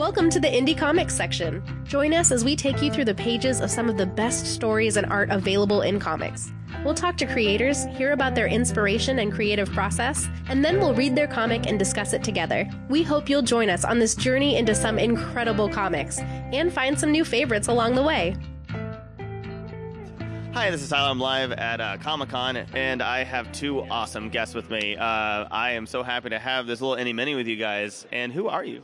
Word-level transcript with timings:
Welcome 0.00 0.30
to 0.30 0.40
the 0.40 0.48
Indie 0.48 0.76
Comics 0.76 1.14
section. 1.14 1.62
Join 1.84 2.14
us 2.14 2.32
as 2.32 2.44
we 2.44 2.56
take 2.56 2.80
you 2.80 2.90
through 2.90 3.04
the 3.04 3.14
pages 3.14 3.60
of 3.60 3.70
some 3.70 3.90
of 3.90 3.98
the 3.98 4.06
best 4.06 4.46
stories 4.46 4.96
and 4.96 5.06
art 5.12 5.28
available 5.30 5.82
in 5.82 6.00
comics. 6.00 6.52
We'll 6.84 6.94
talk 6.94 7.18
to 7.18 7.26
creators, 7.26 7.84
hear 7.84 8.12
about 8.12 8.34
their 8.34 8.46
inspiration 8.46 9.18
and 9.18 9.30
creative 9.30 9.70
process, 9.72 10.26
and 10.48 10.64
then 10.64 10.78
we'll 10.78 10.94
read 10.94 11.14
their 11.14 11.26
comic 11.26 11.66
and 11.66 11.78
discuss 11.78 12.14
it 12.14 12.24
together. 12.24 12.66
We 12.88 13.02
hope 13.02 13.28
you'll 13.28 13.42
join 13.42 13.68
us 13.68 13.84
on 13.84 13.98
this 13.98 14.14
journey 14.14 14.56
into 14.56 14.74
some 14.74 14.98
incredible 14.98 15.68
comics 15.68 16.18
and 16.18 16.72
find 16.72 16.98
some 16.98 17.12
new 17.12 17.24
favorites 17.24 17.68
along 17.68 17.94
the 17.94 18.02
way. 18.02 18.36
Hi, 20.52 20.68
this 20.70 20.82
is 20.82 20.88
Tyler. 20.88 21.10
I'm 21.10 21.20
live 21.20 21.52
at 21.52 21.80
uh, 21.80 21.96
Comic 21.98 22.30
Con, 22.30 22.56
and 22.56 23.00
I 23.02 23.22
have 23.22 23.50
two 23.52 23.82
awesome 23.82 24.30
guests 24.30 24.52
with 24.52 24.68
me. 24.68 24.96
Uh, 24.96 25.46
I 25.48 25.72
am 25.72 25.86
so 25.86 26.02
happy 26.02 26.30
to 26.30 26.40
have 26.40 26.66
this 26.66 26.80
little 26.80 26.96
Indie 26.96 27.14
Mini 27.14 27.36
with 27.36 27.46
you 27.46 27.56
guys. 27.56 28.04
And 28.10 28.32
who 28.32 28.48
are 28.48 28.64
you? 28.64 28.82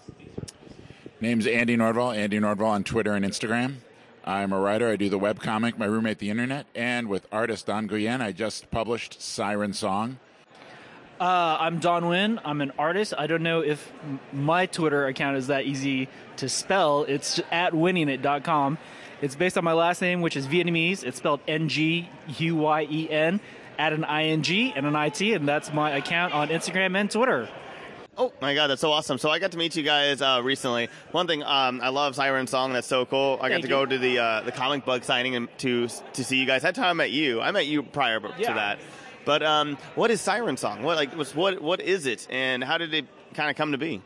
Name's 1.20 1.46
Andy 1.46 1.76
Nordvall, 1.76 2.16
Andy 2.16 2.38
Nordvall 2.38 2.68
on 2.68 2.84
Twitter 2.84 3.14
and 3.14 3.24
Instagram. 3.24 3.76
I'm 4.24 4.52
a 4.52 4.60
writer. 4.60 4.88
I 4.88 4.96
do 4.96 5.08
the 5.08 5.18
webcomic, 5.18 5.76
My 5.76 5.86
Roommate 5.86 6.18
the 6.18 6.30
Internet, 6.30 6.66
and 6.74 7.08
with 7.08 7.26
artist 7.32 7.66
Don 7.66 7.88
Nguyen, 7.88 8.20
I 8.20 8.30
just 8.30 8.70
published 8.70 9.20
Siren 9.20 9.72
Song. 9.72 10.18
Uh, 11.20 11.56
I'm 11.58 11.80
Don 11.80 12.04
Nguyen. 12.04 12.40
I'm 12.44 12.60
an 12.60 12.72
artist. 12.78 13.12
I 13.18 13.26
don't 13.26 13.42
know 13.42 13.60
if 13.60 13.92
my 14.32 14.66
Twitter 14.66 15.06
account 15.06 15.36
is 15.36 15.48
that 15.48 15.64
easy 15.64 16.08
to 16.36 16.48
spell. 16.48 17.04
It's 17.04 17.40
at 17.50 17.72
winningit.com. 17.72 18.78
It's 19.22 19.34
based 19.34 19.56
on 19.56 19.64
my 19.64 19.72
last 19.72 20.02
name, 20.02 20.20
which 20.20 20.36
is 20.36 20.46
Vietnamese. 20.46 21.02
It's 21.04 21.18
spelled 21.18 21.40
N 21.48 21.68
G 21.68 22.08
U 22.38 22.56
Y 22.56 22.86
E 22.90 23.10
N, 23.10 23.40
add 23.78 23.92
an 23.92 24.04
I 24.04 24.24
N 24.24 24.42
G 24.42 24.72
and 24.76 24.86
an 24.86 24.94
I 24.96 25.08
T, 25.08 25.32
and 25.34 25.48
that's 25.48 25.72
my 25.72 25.92
account 25.92 26.34
on 26.34 26.48
Instagram 26.48 26.96
and 26.98 27.10
Twitter. 27.10 27.48
Oh 28.18 28.32
my 28.40 28.54
god, 28.54 28.68
that's 28.68 28.80
so 28.80 28.92
awesome! 28.92 29.18
So 29.18 29.28
I 29.30 29.38
got 29.38 29.52
to 29.52 29.58
meet 29.58 29.76
you 29.76 29.82
guys 29.82 30.22
uh, 30.22 30.40
recently. 30.42 30.88
One 31.12 31.26
thing, 31.26 31.42
um, 31.42 31.80
I 31.82 31.88
love 31.90 32.14
Siren 32.14 32.46
Song. 32.46 32.72
That's 32.72 32.86
so 32.86 33.04
cool. 33.04 33.38
I 33.42 33.50
got 33.50 33.56
to 33.56 33.62
you. 33.62 33.68
go 33.68 33.84
to 33.84 33.98
the 33.98 34.18
uh, 34.18 34.40
the 34.42 34.52
comic 34.52 34.84
book 34.86 35.04
signing 35.04 35.36
and 35.36 35.48
to 35.58 35.88
to 36.14 36.24
see 36.24 36.38
you 36.38 36.46
guys. 36.46 36.62
That 36.62 36.74
time 36.74 36.86
I 36.86 36.92
met 36.94 37.10
you. 37.10 37.40
I 37.42 37.50
met 37.50 37.66
you 37.66 37.82
prior 37.82 38.20
Yeah. 38.38 38.48
to 38.48 38.54
that. 38.54 38.78
But 39.26 39.42
um, 39.42 39.76
what 39.96 40.10
is 40.10 40.20
Siren 40.20 40.56
Song? 40.56 40.82
What 40.82 40.96
like 40.96 41.12
what 41.34 41.60
what 41.60 41.80
is 41.80 42.06
it, 42.06 42.26
and 42.30 42.64
how 42.64 42.78
did 42.78 42.94
it 42.94 43.06
kind 43.34 43.50
of 43.50 43.56
come 43.56 43.72
to 43.72 43.78
be? 43.78 44.00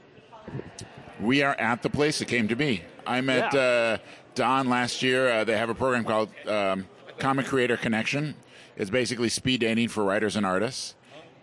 We 1.20 1.42
are 1.42 1.54
at 1.58 1.82
the 1.82 1.90
place 1.90 2.20
it 2.20 2.28
came 2.28 2.48
to 2.48 2.56
be. 2.56 2.82
I 3.06 3.20
met 3.20 3.52
Yeah. 3.52 3.60
uh, 3.60 3.98
Don 4.34 4.68
last 4.68 5.02
year. 5.02 5.30
Uh, 5.30 5.44
they 5.44 5.56
have 5.56 5.68
a 5.70 5.74
program 5.74 6.04
called 6.04 6.30
um, 6.46 6.86
Comic 7.18 7.46
Creator 7.46 7.76
Connection. 7.78 8.34
It's 8.76 8.90
basically 8.90 9.28
speed 9.28 9.60
dating 9.60 9.88
for 9.88 10.04
writers 10.04 10.36
and 10.36 10.46
artists. 10.46 10.94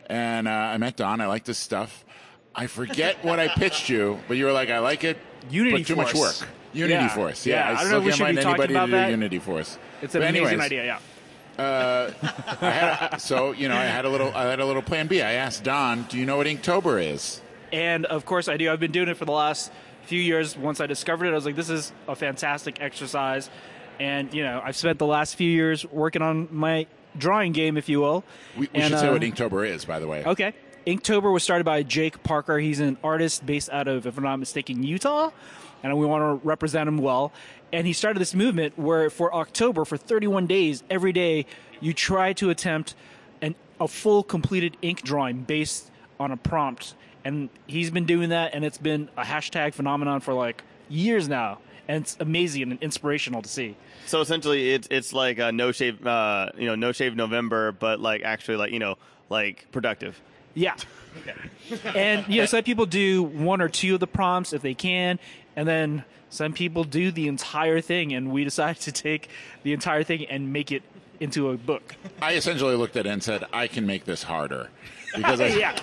And 0.07 0.47
uh, 0.47 0.51
I 0.51 0.77
met 0.77 0.95
Don. 0.95 1.21
I 1.21 1.27
like 1.27 1.43
this 1.43 1.57
stuff. 1.57 2.05
I 2.55 2.67
forget 2.67 3.17
what 3.23 3.39
I 3.39 3.49
pitched 3.49 3.89
you, 3.89 4.19
but 4.27 4.37
you 4.37 4.45
were 4.45 4.51
like, 4.53 4.69
I 4.69 4.79
like 4.79 5.03
it, 5.03 5.17
Unity 5.49 5.77
but 5.79 5.87
too 5.87 5.95
much 5.95 6.13
work. 6.15 6.35
Unity 6.73 6.93
Yeah. 6.93 7.07
Force. 7.09 7.45
Yeah, 7.45 7.55
Yeah, 7.55 7.61
I 7.61 7.67
I, 7.67 7.73
don't 7.73 7.77
still 7.79 7.91
know 7.91 7.97
if 7.99 8.05
we 8.05 8.11
should 8.11 8.35
be 8.35 8.35
talking 8.41 8.47
anybody 8.49 8.73
about 8.73 8.85
to 8.85 8.91
do 8.91 8.97
that. 8.97 9.09
Unity 9.11 9.39
Force. 9.39 9.77
It's 10.01 10.15
an 10.15 10.21
But 10.21 10.29
amazing 10.29 10.61
idea, 10.61 10.85
yeah. 10.85 10.99
I 11.59 12.69
had, 12.69 13.17
so 13.17 13.51
you 13.51 13.67
know, 13.67 13.75
I 13.75 13.85
had 13.85 14.05
a 14.05 14.09
little, 14.09 14.31
I 14.35 14.43
had 14.45 14.59
a 14.59 14.65
little 14.65 14.81
plan 14.81 15.07
B. 15.07 15.21
I 15.21 15.33
asked 15.33 15.63
Don, 15.63 16.03
"Do 16.03 16.17
you 16.17 16.25
know 16.25 16.37
what 16.37 16.45
Inktober 16.47 17.03
is?" 17.03 17.41
And 17.71 18.05
of 18.05 18.25
course, 18.25 18.47
I 18.47 18.57
do. 18.57 18.71
I've 18.71 18.79
been 18.79 18.91
doing 18.91 19.09
it 19.09 19.17
for 19.17 19.25
the 19.25 19.31
last 19.31 19.71
few 20.03 20.21
years. 20.21 20.57
Once 20.57 20.79
I 20.79 20.87
discovered 20.87 21.25
it, 21.25 21.31
I 21.31 21.35
was 21.35 21.45
like, 21.45 21.55
this 21.55 21.69
is 21.69 21.91
a 22.07 22.15
fantastic 22.15 22.81
exercise. 22.81 23.49
And, 23.99 24.33
you 24.33 24.43
know, 24.43 24.61
I've 24.63 24.75
spent 24.75 24.99
the 24.99 25.05
last 25.07 25.35
few 25.35 25.49
years 25.49 25.85
working 25.85 26.21
on 26.21 26.47
my 26.51 26.87
drawing 27.17 27.51
game, 27.51 27.77
if 27.77 27.89
you 27.89 27.99
will. 27.99 28.23
We, 28.55 28.61
we 28.61 28.69
And, 28.73 28.91
should 28.91 28.99
say 28.99 29.07
uh, 29.07 29.11
what 29.13 29.21
Inktober 29.21 29.67
is, 29.67 29.85
by 29.85 29.99
the 29.99 30.07
way. 30.07 30.23
Okay. 30.23 30.53
Inktober 30.85 31.33
was 31.33 31.43
started 31.43 31.65
by 31.65 31.83
Jake 31.83 32.23
Parker. 32.23 32.59
He's 32.59 32.79
an 32.79 32.97
artist 33.03 33.45
based 33.45 33.69
out 33.69 33.87
of, 33.87 34.05
if 34.05 34.17
I'm 34.17 34.23
not 34.23 34.37
mistaken, 34.37 34.83
Utah. 34.83 35.31
And 35.83 35.97
we 35.97 36.05
want 36.05 36.41
to 36.41 36.47
represent 36.47 36.87
him 36.87 36.97
well. 36.97 37.33
And 37.73 37.85
he 37.85 37.93
started 37.93 38.19
this 38.19 38.33
movement 38.33 38.77
where 38.79 39.09
for 39.09 39.33
October, 39.33 39.83
for 39.83 39.97
31 39.97 40.47
days, 40.47 40.83
every 40.89 41.11
day, 41.11 41.45
you 41.81 41.93
try 41.93 42.33
to 42.33 42.49
attempt 42.49 42.95
an, 43.41 43.55
a 43.79 43.87
full 43.87 44.23
completed 44.23 44.77
ink 44.81 45.01
drawing 45.01 45.41
based 45.41 45.91
on 46.19 46.31
a 46.31 46.37
prompt. 46.37 46.95
And 47.27 47.49
he's 47.65 47.91
been 47.91 48.05
doing 48.05 48.29
that, 48.29 48.53
and 48.53 48.63
it's 48.63 48.77
been 48.77 49.09
a 49.17 49.23
hashtag 49.23 49.73
phenomenon 49.73 50.21
for 50.21 50.33
like 50.33 50.63
years 50.87 51.27
now. 51.27 51.57
And 51.85 52.03
it's 52.03 52.15
amazing 52.21 52.61
and 52.63 52.81
inspirational 52.81 53.41
to 53.41 53.49
see. 53.49 53.75
So 54.05 54.21
essentially, 54.21 54.71
it's 54.71 54.87
it's 54.89 55.11
like 55.11 55.37
a 55.37 55.51
no 55.51 55.73
shave, 55.73 56.07
uh, 56.07 56.51
you 56.57 56.67
know, 56.67 56.75
no 56.75 56.93
shave 56.93 57.17
November, 57.17 57.73
but 57.73 57.99
like 57.99 58.21
actually 58.23 58.55
like 58.55 58.71
you 58.71 58.79
know 58.79 58.97
like 59.29 59.69
productive. 59.73 60.21
Yeah. 60.53 60.75
and 61.93 62.25
you 62.29 62.39
know, 62.39 62.45
some 62.53 62.63
people 62.63 62.85
do 62.85 63.23
one 63.23 63.61
or 63.61 63.67
two 63.67 63.95
of 63.95 63.99
the 63.99 64.07
prompts 64.07 64.53
if 64.53 64.61
they 64.61 64.73
can, 64.73 65.19
and 65.57 65.67
then 65.67 66.05
some 66.29 66.53
people 66.53 66.85
do 66.85 67.11
the 67.11 67.27
entire 67.27 67.81
thing. 67.81 68.13
And 68.13 68.31
we 68.31 68.45
decided 68.45 68.81
to 68.83 68.93
take 68.93 69.27
the 69.63 69.73
entire 69.73 70.03
thing 70.03 70.25
and 70.27 70.53
make 70.53 70.71
it 70.71 70.81
into 71.19 71.49
a 71.49 71.57
book. 71.57 71.95
I 72.21 72.35
essentially 72.35 72.75
looked 72.75 72.95
at 72.95 73.05
it 73.05 73.09
and 73.09 73.21
said, 73.21 73.43
"I 73.51 73.67
can 73.67 73.85
make 73.85 74.05
this 74.05 74.23
harder," 74.23 74.69
because 75.15 75.41
I, 75.41 75.47
yeah. 75.47 75.77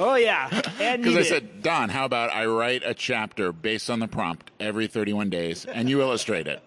Oh 0.00 0.14
yeah. 0.14 0.48
Because 0.50 1.16
I 1.16 1.22
said, 1.22 1.62
Don, 1.62 1.88
how 1.88 2.04
about 2.04 2.30
I 2.32 2.46
write 2.46 2.82
a 2.84 2.94
chapter 2.94 3.52
based 3.52 3.90
on 3.90 4.00
the 4.00 4.08
prompt 4.08 4.50
every 4.58 4.86
31 4.86 5.30
days, 5.30 5.64
and 5.64 5.88
you 5.88 6.00
illustrate 6.00 6.46
it? 6.46 6.62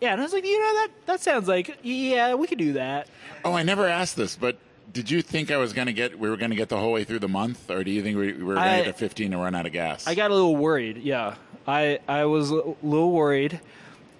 yeah, 0.00 0.12
and 0.12 0.20
I 0.20 0.24
was 0.24 0.32
like, 0.32 0.44
you 0.44 0.58
know, 0.58 0.72
that 0.74 0.88
that 1.06 1.20
sounds 1.20 1.48
like 1.48 1.78
yeah, 1.82 2.34
we 2.34 2.46
could 2.46 2.58
do 2.58 2.74
that. 2.74 3.08
Oh, 3.44 3.54
I 3.54 3.62
never 3.62 3.86
asked 3.86 4.16
this, 4.16 4.36
but 4.36 4.58
did 4.92 5.10
you 5.10 5.22
think 5.22 5.50
I 5.50 5.56
was 5.56 5.72
going 5.72 5.86
to 5.86 5.92
get 5.92 6.18
we 6.18 6.28
were 6.28 6.36
going 6.36 6.50
to 6.50 6.56
get 6.56 6.68
the 6.68 6.78
whole 6.78 6.92
way 6.92 7.04
through 7.04 7.18
the 7.20 7.28
month, 7.28 7.70
or 7.70 7.82
do 7.84 7.90
you 7.90 8.02
think 8.02 8.16
we, 8.16 8.32
we 8.32 8.42
were 8.44 8.54
going 8.54 8.78
to 8.78 8.84
get 8.84 8.92
to 8.92 8.98
15 8.98 9.32
and 9.32 9.42
run 9.42 9.54
out 9.54 9.66
of 9.66 9.72
gas? 9.72 10.06
I 10.06 10.14
got 10.14 10.30
a 10.30 10.34
little 10.34 10.56
worried. 10.56 10.98
Yeah, 10.98 11.34
I 11.66 11.98
I 12.06 12.26
was 12.26 12.50
a 12.50 12.62
little 12.82 13.12
worried, 13.12 13.60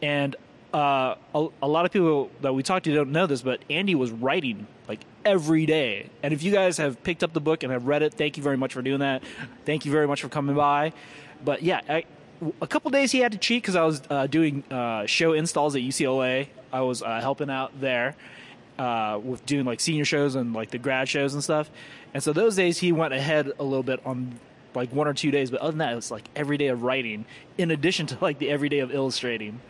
and 0.03 0.35
uh, 0.75 1.15
a, 1.35 1.49
a 1.63 1.69
lot 1.69 1.87
of 1.87 1.93
people 1.93 2.31
that 2.41 2.55
we 2.55 2.63
talked 2.63 2.85
to 2.87 2.95
don't 2.95 3.13
know 3.13 3.27
this, 3.27 3.43
but 3.43 3.61
Andy 3.71 3.95
was 3.95 4.11
writing 4.11 4.67
like 4.89 5.01
every 5.27 5.67
day. 5.67 6.09
And 6.23 6.33
if 6.33 6.43
you 6.43 6.53
guys 6.53 6.79
have 6.79 7.03
picked 7.03 7.23
up 7.25 7.33
the 7.33 7.41
book 7.41 7.65
and 7.65 7.73
have 7.73 7.87
read 7.87 8.03
it, 8.03 8.15
thank 8.15 8.37
you 8.37 8.43
very 8.43 8.57
much 8.57 8.73
for 8.73 8.81
doing 8.81 9.01
that. 9.01 9.23
Thank 9.67 9.85
you 9.85 9.93
very 9.93 10.07
much 10.07 10.23
for 10.23 10.29
coming 10.29 10.55
by. 10.55 10.93
But 11.45 11.63
yeah, 11.63 11.81
I, 11.89 12.05
a 12.63 12.67
couple 12.67 12.91
days 12.93 13.11
he 13.11 13.19
had 13.19 13.33
to 13.33 13.39
cheat 13.39 13.63
because 13.63 13.77
I 13.77 13.83
was 13.83 14.01
uh, 14.09 14.29
doing 14.29 14.63
uh, 14.71 15.05
show 15.07 15.33
installs 15.33 15.75
at 15.75 15.83
UCLA. 15.83 16.49
I 16.73 16.81
was 16.83 17.03
uh, 17.03 17.21
helping 17.21 17.51
out 17.51 17.79
there 17.81 18.15
uh, 18.79 19.21
with 19.23 19.45
doing 19.47 19.67
like 19.67 19.81
senior 19.81 20.05
shows 20.05 20.37
and 20.37 20.53
like 20.53 20.71
the 20.71 20.79
grad 20.79 21.09
shows 21.09 21.35
and 21.35 21.43
stuff. 21.43 21.71
And 22.15 22.23
so 22.23 22.33
those 22.33 22.55
days 22.57 22.79
he 22.79 22.93
went 22.93 23.13
ahead 23.13 23.53
a 23.59 23.65
little 23.65 23.83
bit 23.83 24.01
on 24.07 24.39
like 24.75 24.93
one 24.93 25.09
or 25.09 25.15
two 25.15 25.31
days, 25.31 25.51
but 25.51 25.61
other 25.61 25.73
than 25.73 25.79
that, 25.79 25.93
it 25.93 25.97
was 25.97 26.11
like 26.11 26.29
every 26.37 26.57
day 26.57 26.69
of 26.69 26.83
writing 26.83 27.25
in 27.59 27.71
addition 27.71 28.07
to 28.07 28.19
like 28.21 28.39
the 28.39 28.49
every 28.49 28.69
day 28.69 28.79
of 28.79 28.95
illustrating. 28.95 29.61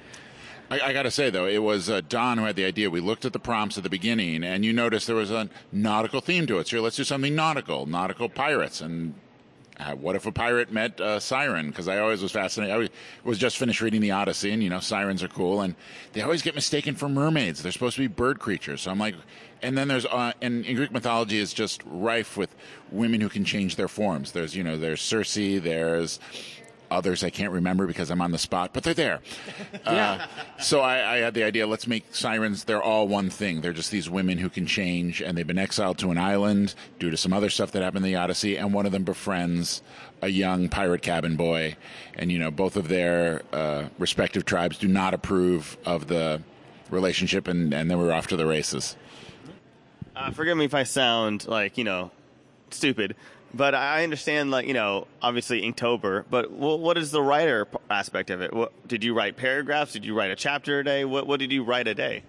I, 0.71 0.81
I 0.81 0.93
got 0.93 1.03
to 1.05 1.11
say 1.11 1.31
though, 1.31 1.47
it 1.47 1.59
was 1.63 1.89
uh, 1.89 2.01
Don 2.09 2.39
who 2.39 2.45
had 2.45 2.57
the 2.57 2.65
idea. 2.65 2.91
We 2.91 3.01
looked 3.01 3.25
at 3.25 3.33
the 3.33 3.39
prompts 3.39 3.77
at 3.77 3.85
the 3.85 3.91
beginning, 3.91 4.43
and 4.45 4.65
you 4.65 4.73
noticed 4.73 5.07
there 5.07 5.17
was 5.17 5.31
a 5.31 5.49
nautical 5.73 6.21
theme 6.21 6.47
to 6.49 6.59
it. 6.59 6.69
So 6.69 6.81
let's 6.81 6.97
do 6.97 7.05
something 7.05 7.35
nautical, 7.35 7.87
nautical 7.87 8.29
pirates, 8.29 8.81
and 8.81 9.15
uh, 9.79 9.95
what 9.95 10.17
if 10.17 10.25
a 10.25 10.33
pirate 10.33 10.73
met 10.73 10.99
a 11.01 11.21
siren? 11.21 11.69
Because 11.69 11.87
I 11.87 11.99
always 11.99 12.23
was 12.23 12.33
fascinated. 12.33 12.75
I 12.75 12.79
was- 13.29 13.39
just 13.39 13.59
finished 13.59 13.83
reading 13.83 14.01
the 14.01 14.11
Odyssey, 14.13 14.51
and 14.51 14.63
you 14.63 14.71
know 14.71 14.81
sirens 14.81 15.23
are 15.23 15.29
cool, 15.29 15.61
and 15.61 15.75
they 16.15 16.23
always 16.23 16.43
get 16.43 16.55
mistaken 16.55 16.95
for 16.95 17.09
mermaids. 17.09 17.63
They're 17.63 17.73
supposed 17.73 17.97
to 17.97 18.03
be 18.03 18.07
bird 18.07 18.39
creatures. 18.39 18.81
So 18.83 18.91
I'm 18.91 18.99
like, 18.99 19.15
and 19.63 19.77
then 19.77 19.89
there's 19.89 20.07
uh, 20.07 20.33
and 20.41 20.65
in 20.65 20.77
Greek 20.77 20.93
mythology 20.93 21.39
is 21.39 21.53
just 21.53 21.83
rife 21.85 22.37
with 22.37 22.55
women 22.91 23.21
who 23.21 23.29
can 23.29 23.45
change 23.45 23.77
their 23.77 23.89
forms. 23.89 24.33
There's 24.33 24.57
you 24.57 24.65
know 24.65 24.79
there's 24.79 25.03
Circe, 25.03 25.35
there's 25.35 26.19
others 26.91 27.25
I 27.25 27.31
can't 27.31 27.53
remember 27.53 27.87
because 27.87 28.11
I'm 28.11 28.21
on 28.21 28.31
the 28.31 28.39
spot, 28.39 28.71
but 28.73 28.83
they're 28.83 28.95
there. 28.95 29.21
Uh, 29.87 30.27
so 30.59 30.81
I, 30.81 31.15
I 31.15 31.17
had 31.19 31.35
the 31.35 31.45
idea. 31.45 31.67
Let's 31.67 31.87
make 31.87 32.13
sirens. 32.13 32.65
They're 32.65 32.83
all 32.83 33.07
one 33.07 33.31
thing. 33.31 33.61
They're 33.61 33.73
just 33.73 33.93
these 33.93 34.11
women 34.11 34.39
who 34.39 34.49
can 34.49 34.67
change, 34.67 35.23
and 35.23 35.39
they've 35.39 35.47
been 35.47 35.59
exiled 35.59 35.99
to 35.99 36.11
an 36.11 36.19
island 36.19 36.75
due 36.99 37.11
to 37.11 37.17
some 37.17 37.33
other 37.33 37.51
stuff 37.51 37.71
that 37.73 37.83
happened 37.83 38.05
in 38.05 38.11
the 38.11 38.17
Odyssey. 38.17 38.57
And 38.57 38.73
one 38.75 38.85
of 38.85 38.91
them 38.91 39.05
befriends 39.05 39.83
a 40.23 40.29
young 40.29 40.69
pirate 40.69 41.03
cabin 41.03 41.37
boy, 41.37 41.77
and 42.15 42.33
you 42.33 42.39
know 42.39 42.51
both 42.51 42.77
of 42.77 42.89
their 42.89 43.43
uh, 43.53 43.89
respective 43.99 44.45
tribes 44.45 44.79
do 44.79 44.89
not 44.89 45.15
approve 45.15 45.77
of 45.85 46.09
the 46.09 46.43
relationship, 46.91 47.47
and 47.49 47.73
and 47.73 47.91
then 47.91 47.99
we're 47.99 48.13
off 48.13 48.27
to 48.29 48.37
the 48.37 48.47
races. 48.47 48.97
Uh, 50.15 50.31
forgive 50.31 50.57
me 50.57 50.65
if 50.65 50.75
I 50.75 50.83
sound 50.83 51.47
like 51.47 51.79
you 51.79 51.85
know 51.85 52.11
stupid, 52.71 53.15
but 53.57 53.75
I 53.75 54.05
understand 54.05 54.51
like 54.51 54.67
you 54.67 54.75
know 54.75 55.07
obviously 55.23 55.63
Inktober. 55.63 56.25
But 56.31 56.47
wh- 56.47 56.81
what 56.81 56.99
is 56.99 57.11
the 57.11 57.23
writer 57.23 57.67
aspect 57.91 58.31
of 58.31 58.41
it? 58.43 58.53
What, 58.53 58.89
did 58.89 59.03
you 59.03 59.15
write 59.15 59.37
paragraphs? 59.37 59.93
Did 59.93 60.05
you 60.05 60.17
write 60.17 60.31
a 60.31 60.37
chapter 60.37 60.81
a 60.81 60.85
day? 60.85 61.05
What 61.05 61.27
what 61.27 61.41
did 61.41 61.53
you 61.53 61.63
write 61.65 61.89
a 61.89 61.95
day? 61.95 62.23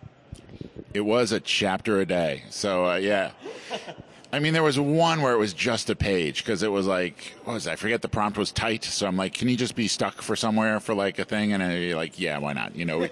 It 0.94 1.02
was 1.02 1.32
a 1.32 1.40
chapter 1.40 2.00
a 2.00 2.06
day. 2.06 2.44
So 2.50 2.86
uh, 2.90 2.96
yeah. 2.96 3.32
I 4.32 4.40
mean, 4.40 4.52
there 4.52 4.64
was 4.64 4.78
one 4.78 5.22
where 5.22 5.32
it 5.32 5.38
was 5.38 5.54
just 5.54 5.90
a 5.90 5.96
page 5.96 6.44
because 6.44 6.62
it 6.62 6.72
was 6.72 6.86
like, 6.86 7.34
what 7.46 7.54
was? 7.54 7.68
I 7.68 7.78
forget 7.78 8.02
the 8.02 8.10
prompt 8.10 8.38
was 8.38 8.52
tight. 8.52 8.84
So 8.84 9.08
I'm 9.08 9.16
like, 9.16 9.34
can 9.34 9.48
you 9.48 9.56
just 9.56 9.74
be 9.74 9.88
stuck 9.88 10.22
for 10.22 10.36
somewhere 10.36 10.82
for 10.82 10.94
like 10.94 11.18
a 11.18 11.24
thing? 11.24 11.54
And 11.54 11.64
I 11.64 11.94
like, 11.94 12.20
yeah, 12.20 12.38
why 12.38 12.52
not? 12.52 12.76
You 12.76 12.84
know, 12.84 13.00
we, 13.00 13.10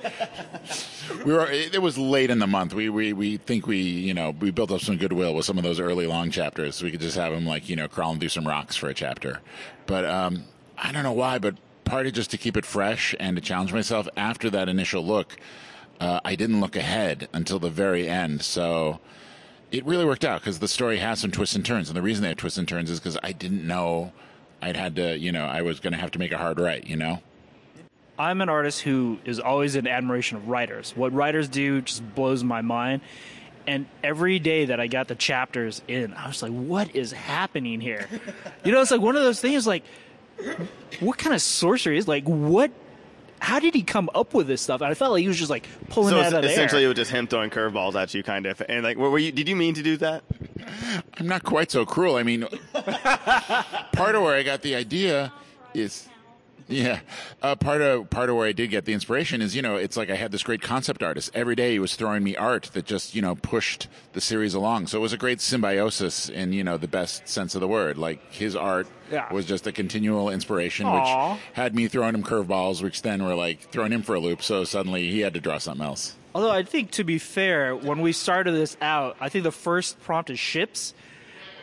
we 1.24 1.34
were. 1.34 1.50
It, 1.50 1.76
it 1.76 1.82
was 1.82 1.98
late 1.98 2.30
in 2.30 2.40
the 2.40 2.48
month. 2.48 2.74
We 2.74 2.90
we 2.90 3.14
we 3.14 3.38
think 3.38 3.66
we 3.66 3.78
you 3.78 4.14
know 4.14 4.32
we 4.32 4.52
built 4.52 4.72
up 4.72 4.82
some 4.82 4.98
goodwill 4.98 5.34
with 5.34 5.46
some 5.46 5.58
of 5.58 5.64
those 5.64 5.80
early 5.80 6.06
long 6.06 6.32
chapters. 6.32 6.76
So 6.76 6.86
We 6.86 6.92
could 6.92 7.02
just 7.02 7.16
have 7.16 7.32
them 7.32 7.46
like 7.46 7.70
you 7.70 7.78
know 7.78 7.88
crawling 7.88 8.20
through 8.20 8.30
some 8.30 8.46
rocks 8.46 8.76
for 8.76 8.90
a 8.90 8.94
chapter. 8.94 9.40
But 9.86 10.04
um, 10.04 10.44
I 10.78 10.92
don't 10.92 11.04
know 11.04 11.14
why, 11.14 11.40
but 11.40 11.56
partly 11.86 12.12
just 12.12 12.32
to 12.32 12.38
keep 12.38 12.58
it 12.58 12.66
fresh 12.66 13.16
and 13.22 13.38
to 13.38 13.42
challenge 13.42 13.72
myself 13.72 14.10
after 14.18 14.50
that 14.50 14.68
initial 14.68 15.06
look, 15.06 15.38
uh, 16.02 16.20
I 16.26 16.36
didn't 16.36 16.60
look 16.60 16.76
ahead 16.76 17.30
until 17.32 17.60
the 17.60 17.70
very 17.70 18.10
end. 18.10 18.42
So 18.42 19.00
it 19.76 19.86
really 19.86 20.06
worked 20.06 20.24
out 20.24 20.40
because 20.40 20.60
the 20.60 20.70
story 20.70 21.00
has 21.00 21.20
some 21.20 21.32
twists 21.32 21.56
and 21.56 21.66
turns. 21.66 21.90
And 21.90 21.98
the 21.98 22.02
reason 22.02 22.22
they 22.22 22.30
have 22.30 22.38
twists 22.38 22.58
and 22.58 22.68
turns 22.68 22.90
is 22.90 23.00
because 23.00 23.18
I 23.22 23.34
didn't 23.34 23.68
know 23.68 24.14
I'd 24.62 24.78
had 24.78 24.96
to, 24.96 25.18
you 25.18 25.34
know, 25.34 25.46
I 25.46 25.64
was 25.64 25.82
going 25.82 25.92
to 25.92 26.00
have 26.00 26.12
to 26.12 26.20
make 26.20 26.32
a 26.32 26.38
hard 26.38 26.60
right, 26.60 26.86
you 26.86 26.96
know? 26.96 27.22
I'm 28.18 28.40
an 28.40 28.48
artist 28.48 28.82
who 28.82 29.20
is 29.26 29.42
always 29.42 29.76
in 29.76 29.86
admiration 29.86 30.38
of 30.38 30.48
writers. 30.48 30.94
What 30.96 31.12
writers 31.12 31.50
do 31.50 31.82
just 31.82 32.16
blows 32.16 32.42
my 32.42 32.62
mind. 32.62 33.02
And 33.68 33.86
every 34.02 34.40
day 34.40 34.66
that 34.66 34.80
I 34.80 34.88
got 34.88 35.10
the 35.10 35.16
chapters 35.16 35.82
in, 35.90 36.14
I 36.14 36.28
was 36.28 36.42
like, 36.42 36.54
what 36.54 36.96
is 36.96 37.12
happening 37.12 37.82
here? 37.82 38.08
You 38.64 38.72
know, 38.72 38.82
it's 38.82 38.90
like 38.90 39.02
one 39.02 39.16
of 39.16 39.22
those 39.22 39.40
things 39.40 39.68
like, 39.68 39.84
what 41.00 41.20
kind 41.20 41.36
of 41.36 41.42
sorcery 41.42 42.00
is 42.00 42.08
like, 42.08 42.24
what, 42.24 42.72
how 43.40 43.60
did 43.60 43.74
he 43.76 43.84
come 43.84 44.10
up 44.16 44.34
with 44.34 44.48
this 44.48 44.62
stuff? 44.62 44.82
And 44.82 44.90
I 44.90 44.94
felt 44.94 45.12
like 45.12 45.22
he 45.22 45.28
was 45.28 45.38
just 45.38 45.50
like 45.50 45.68
pulling 45.90 46.12
So 46.12 46.20
it 46.20 46.26
out 46.26 46.34
of 46.34 46.42
the 46.44 46.50
essentially, 46.50 46.82
air. 46.84 46.86
it 46.86 46.90
was 46.90 46.96
just 46.98 47.12
him 47.12 47.28
throwing 47.28 47.50
curveballs 47.50 47.96
at 47.96 48.14
you, 48.14 48.24
kind 48.24 48.46
of. 48.46 48.62
And 48.68 48.84
like, 48.84 48.98
were 48.98 49.10
were 49.10 49.20
you? 49.20 49.32
Did 49.32 49.48
you 49.50 49.56
mean 49.56 49.74
to 49.76 49.84
do 49.84 49.98
that? 49.98 50.24
I'm 51.18 51.28
not 51.28 51.44
quite 51.44 51.72
so 51.72 51.86
cruel. 51.86 52.16
I 52.16 52.24
mean, 52.24 52.48
part 52.74 54.16
of 54.16 54.24
where 54.24 54.36
I 54.36 54.44
got 54.44 54.62
the 54.62 54.76
idea 54.76 55.32
is, 55.74 56.08
yeah, 56.68 57.00
uh, 57.42 57.56
part 57.56 57.82
of 57.82 58.10
part 58.10 58.30
of 58.30 58.36
where 58.36 58.48
I 58.48 58.52
did 58.52 58.70
get 58.72 58.86
the 58.86 58.94
inspiration 58.94 59.42
is, 59.42 59.56
you 59.56 59.62
know, 59.62 59.76
it's 59.76 59.96
like 59.96 60.10
I 60.10 60.16
had 60.16 60.32
this 60.32 60.44
great 60.44 60.62
concept 60.62 61.04
artist. 61.04 61.30
Every 61.34 61.56
day 61.56 61.72
he 61.74 61.80
was 61.80 61.96
throwing 61.96 62.24
me 62.24 62.36
art 62.36 62.72
that 62.74 62.86
just, 62.86 63.14
you 63.16 63.22
know, 63.22 63.36
pushed 63.36 63.88
the 64.14 64.22
series 64.22 64.54
along. 64.54 64.88
So 64.88 64.98
it 64.98 65.02
was 65.02 65.14
a 65.14 65.18
great 65.18 65.42
symbiosis 65.42 66.30
in, 66.30 66.54
you 66.54 66.64
know, 66.64 66.78
the 66.78 66.88
best 66.88 67.28
sense 67.28 67.56
of 67.56 67.62
the 67.62 67.68
word. 67.68 67.98
Like 67.98 68.32
his 68.32 68.56
art 68.56 68.88
Yeah. 69.12 69.32
was 69.32 69.46
just 69.46 69.68
a 69.68 69.72
continual 69.72 70.30
inspiration, 70.30 70.86
Aw. 70.88 71.34
which 71.34 71.42
had 71.54 71.76
me 71.76 71.88
throwing 71.88 72.16
him 72.16 72.24
curveballs, 72.24 72.82
which 72.82 73.02
then 73.04 73.24
were 73.24 73.36
like 73.36 73.60
throwing 73.72 73.92
him 73.92 74.02
for 74.02 74.16
a 74.16 74.20
loop. 74.20 74.42
So 74.42 74.64
suddenly 74.64 75.10
he 75.12 75.20
had 75.20 75.34
to 75.36 75.40
draw 75.40 75.58
something 75.60 75.86
else. 75.86 76.16
Although 76.34 76.52
I 76.52 76.64
think, 76.64 76.92
to 76.92 77.04
be 77.06 77.18
fair, 77.18 77.76
when 77.76 78.02
we 78.02 78.12
started 78.12 78.52
this 78.54 78.76
out, 78.82 79.16
I 79.22 79.30
think 79.30 79.44
the 79.44 79.52
first 79.54 80.02
prompt 80.02 80.30
is 80.30 80.40
ships. 80.40 80.94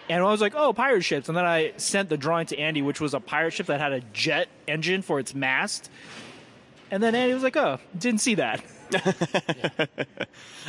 And 0.09 0.23
I 0.23 0.27
was 0.27 0.41
like, 0.41 0.55
oh, 0.55 0.73
pirate 0.73 1.03
ships. 1.03 1.29
And 1.29 1.37
then 1.37 1.45
I 1.45 1.73
sent 1.77 2.09
the 2.09 2.17
drawing 2.17 2.47
to 2.47 2.59
Andy, 2.59 2.83
which 2.83 3.01
was 3.01 3.15
a 3.15 3.21
pirate 3.21 3.53
ship 3.53 3.67
that 3.67 3.81
had 3.81 3.93
a 3.93 4.01
jet 4.13 4.49
engine 4.67 5.03
for 5.03 5.19
its 5.19 5.35
mast. 5.35 5.91
And 6.91 7.03
then 7.03 7.15
Andy 7.15 7.33
was 7.35 7.43
like, 7.43 7.57
oh, 7.57 7.79
didn't 7.99 8.21
see 8.21 8.35
that. 8.35 8.63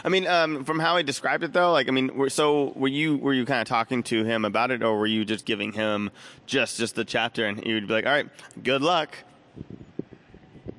I 0.06 0.10
mean, 0.10 0.28
um, 0.28 0.64
from 0.64 0.80
how 0.80 0.96
he 0.98 1.04
described 1.04 1.44
it, 1.44 1.52
though, 1.52 1.72
like, 1.72 1.88
I 1.88 1.92
mean, 1.92 2.16
were, 2.16 2.30
so 2.30 2.72
were 2.76 2.88
you 2.88 3.18
were 3.18 3.34
you 3.34 3.46
kind 3.46 3.62
of 3.62 3.68
talking 3.68 4.04
to 4.04 4.24
him 4.24 4.46
about 4.46 4.72
it, 4.72 4.82
or 4.82 4.98
were 4.98 5.08
you 5.08 5.26
just 5.26 5.46
giving 5.46 5.74
him 5.74 6.10
just 6.46 6.78
just 6.78 6.96
the 6.96 7.04
chapter, 7.04 7.46
and 7.46 7.62
he 7.62 7.74
would 7.74 7.88
be 7.88 7.94
like, 7.94 8.06
"All 8.06 8.14
right, 8.14 8.30
good 8.64 8.82
luck." 8.82 9.18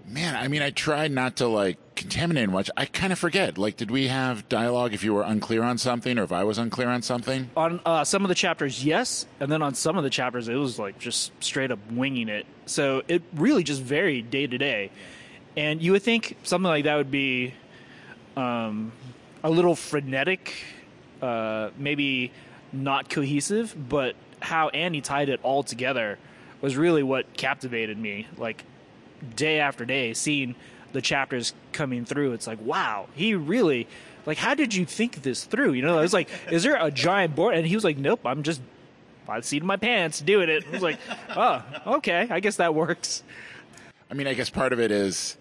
Man, 0.06 0.36
I 0.36 0.48
mean, 0.48 0.62
I 0.62 0.70
tried 0.70 1.12
not 1.12 1.36
to 1.36 1.46
like 1.46 1.76
contaminate 1.96 2.48
much. 2.48 2.70
I 2.76 2.86
kind 2.86 3.12
of 3.12 3.18
forget. 3.18 3.58
Like, 3.58 3.76
did 3.76 3.90
we 3.90 4.08
have 4.08 4.48
dialogue 4.48 4.92
if 4.94 5.04
you 5.04 5.14
were 5.14 5.22
unclear 5.22 5.62
on 5.62 5.78
something, 5.78 6.18
or 6.18 6.24
if 6.24 6.32
I 6.32 6.44
was 6.44 6.58
unclear 6.58 6.88
on 6.88 7.02
something? 7.02 7.50
On 7.56 7.80
uh, 7.84 8.04
some 8.04 8.24
of 8.24 8.28
the 8.28 8.34
chapters, 8.34 8.84
yes. 8.84 9.26
And 9.40 9.50
then 9.50 9.62
on 9.62 9.74
some 9.74 9.96
of 9.96 10.04
the 10.04 10.10
chapters, 10.10 10.48
it 10.48 10.54
was 10.54 10.78
like 10.78 10.98
just 10.98 11.32
straight 11.42 11.70
up 11.70 11.78
winging 11.90 12.28
it. 12.28 12.46
So 12.66 13.02
it 13.08 13.22
really 13.34 13.62
just 13.62 13.82
varied 13.82 14.30
day 14.30 14.46
to 14.46 14.58
day. 14.58 14.90
And 15.56 15.80
you 15.80 15.92
would 15.92 16.02
think 16.02 16.36
something 16.42 16.68
like 16.68 16.84
that 16.84 16.96
would 16.96 17.10
be 17.10 17.54
um, 18.36 18.92
a 19.42 19.50
little 19.50 19.76
frenetic, 19.76 20.54
uh, 21.22 21.70
maybe 21.78 22.32
not 22.72 23.08
cohesive, 23.08 23.74
but 23.88 24.16
how 24.40 24.68
Andy 24.70 25.00
tied 25.00 25.28
it 25.28 25.40
all 25.42 25.62
together 25.62 26.18
was 26.60 26.76
really 26.76 27.02
what 27.02 27.36
captivated 27.36 27.96
me. 27.98 28.26
Like 28.36 28.64
day 29.36 29.60
after 29.60 29.84
day, 29.84 30.14
seeing 30.14 30.54
the 30.94 31.02
chapters 31.02 31.52
coming 31.72 32.04
through, 32.04 32.32
it's 32.32 32.46
like, 32.46 32.60
wow, 32.62 33.08
he 33.14 33.34
really, 33.34 33.86
like, 34.24 34.38
how 34.38 34.54
did 34.54 34.74
you 34.74 34.86
think 34.86 35.22
this 35.22 35.44
through? 35.44 35.72
You 35.72 35.82
know, 35.82 35.98
I 35.98 36.02
was 36.02 36.14
like, 36.14 36.30
is 36.50 36.62
there 36.62 36.76
a 36.82 36.90
giant 36.90 37.34
board? 37.34 37.56
And 37.56 37.66
he 37.66 37.74
was 37.74 37.84
like, 37.84 37.98
nope, 37.98 38.20
I'm 38.24 38.42
just 38.42 38.62
by 39.26 39.40
the 39.40 39.46
seat 39.46 39.62
of 39.62 39.66
my 39.66 39.76
pants 39.76 40.20
doing 40.20 40.48
it. 40.48 40.64
I 40.66 40.70
was 40.70 40.82
like, 40.82 40.98
oh, 41.36 41.62
okay, 41.98 42.28
I 42.30 42.40
guess 42.40 42.56
that 42.56 42.74
works. 42.74 43.22
I 44.10 44.14
mean, 44.14 44.26
I 44.26 44.34
guess 44.34 44.50
part 44.50 44.72
of 44.72 44.80
it 44.80 44.90
is 44.92 45.36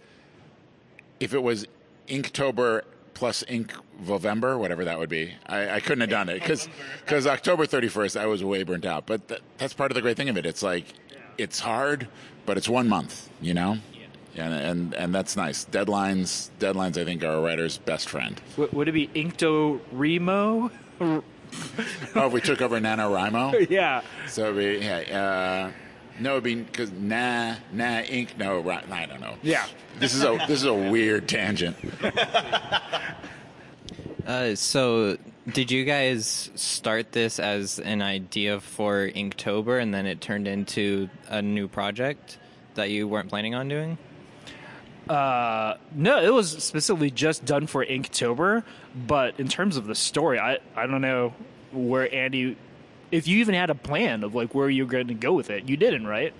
if 1.19 1.33
it 1.33 1.41
was 1.41 1.67
Inktober 2.07 2.81
plus 3.13 3.43
Ink 3.47 3.73
November, 4.07 4.57
whatever 4.57 4.85
that 4.85 4.97
would 4.97 5.09
be, 5.09 5.35
I, 5.45 5.75
I 5.75 5.79
couldn't 5.79 6.01
have 6.01 6.09
done 6.09 6.29
it 6.29 6.39
because 6.39 6.67
because 7.05 7.27
October 7.27 7.67
31st, 7.67 8.19
I 8.19 8.25
was 8.25 8.43
way 8.43 8.63
burnt 8.63 8.85
out. 8.85 9.05
But 9.05 9.27
th- 9.27 9.41
that's 9.59 9.73
part 9.73 9.91
of 9.91 9.95
the 9.95 10.01
great 10.01 10.17
thing 10.17 10.29
of 10.29 10.37
it. 10.37 10.47
It's 10.47 10.63
like 10.63 10.85
it's 11.37 11.59
hard, 11.59 12.07
but 12.47 12.57
it's 12.57 12.67
one 12.67 12.89
month, 12.89 13.29
you 13.39 13.53
know. 13.53 13.77
And, 14.35 14.53
and 14.53 14.93
and 14.95 15.13
that's 15.15 15.35
nice. 15.35 15.65
Deadlines, 15.65 16.49
deadlines. 16.59 16.99
I 16.99 17.05
think 17.05 17.23
are 17.23 17.35
a 17.35 17.41
writer's 17.41 17.77
best 17.77 18.09
friend. 18.09 18.41
W- 18.57 18.69
would 18.75 18.87
it 18.87 18.93
be 18.93 19.07
Inkto 19.09 19.79
Remo? 19.91 20.71
Oh, 22.15 22.25
if 22.25 22.33
we 22.33 22.41
took 22.41 22.63
over 22.63 22.79
NaNoWriMo, 22.79 23.67
yeah. 23.69 24.01
so 24.27 24.45
it'd 24.49 24.57
be, 24.57 24.83
yeah, 24.83 25.69
uh, 25.69 25.71
no, 26.19 26.31
it'd 26.31 26.43
be 26.43 26.55
because 26.55 26.91
nah, 26.91 27.55
nah, 27.71 27.99
ink, 27.99 28.39
no, 28.39 28.59
right, 28.59 28.83
I 28.91 29.05
don't 29.05 29.21
know. 29.21 29.35
Yeah. 29.43 29.63
This 29.99 30.15
is 30.15 30.23
a 30.23 30.37
this 30.47 30.61
is 30.61 30.65
a 30.65 30.73
weird 30.73 31.27
tangent. 31.29 31.75
Uh, 34.25 34.55
so, 34.55 35.17
did 35.51 35.69
you 35.69 35.83
guys 35.83 36.49
start 36.55 37.11
this 37.11 37.39
as 37.39 37.77
an 37.79 38.01
idea 38.01 38.61
for 38.61 39.09
Inktober, 39.09 39.81
and 39.81 39.93
then 39.93 40.05
it 40.05 40.21
turned 40.21 40.47
into 40.47 41.09
a 41.27 41.41
new 41.41 41.67
project 41.67 42.37
that 42.75 42.89
you 42.89 43.05
weren't 43.05 43.27
planning 43.27 43.53
on 43.53 43.67
doing? 43.67 43.97
Uh, 45.09 45.75
no, 45.93 46.23
it 46.23 46.33
was 46.33 46.51
specifically 46.63 47.11
just 47.11 47.45
done 47.45 47.67
for 47.67 47.85
Inktober. 47.85 48.63
But 48.95 49.39
in 49.39 49.47
terms 49.47 49.77
of 49.77 49.85
the 49.87 49.95
story, 49.95 50.39
I 50.39 50.59
I 50.75 50.87
don't 50.87 51.01
know 51.01 51.33
where 51.71 52.13
Andy, 52.13 52.55
if 53.11 53.27
you 53.27 53.39
even 53.39 53.55
had 53.55 53.69
a 53.69 53.75
plan 53.75 54.23
of 54.23 54.35
like 54.35 54.53
where 54.55 54.69
you're 54.69 54.85
going 54.85 55.07
to 55.07 55.13
go 55.13 55.33
with 55.33 55.49
it. 55.49 55.67
You 55.67 55.77
didn't, 55.77 56.07
right? 56.07 56.33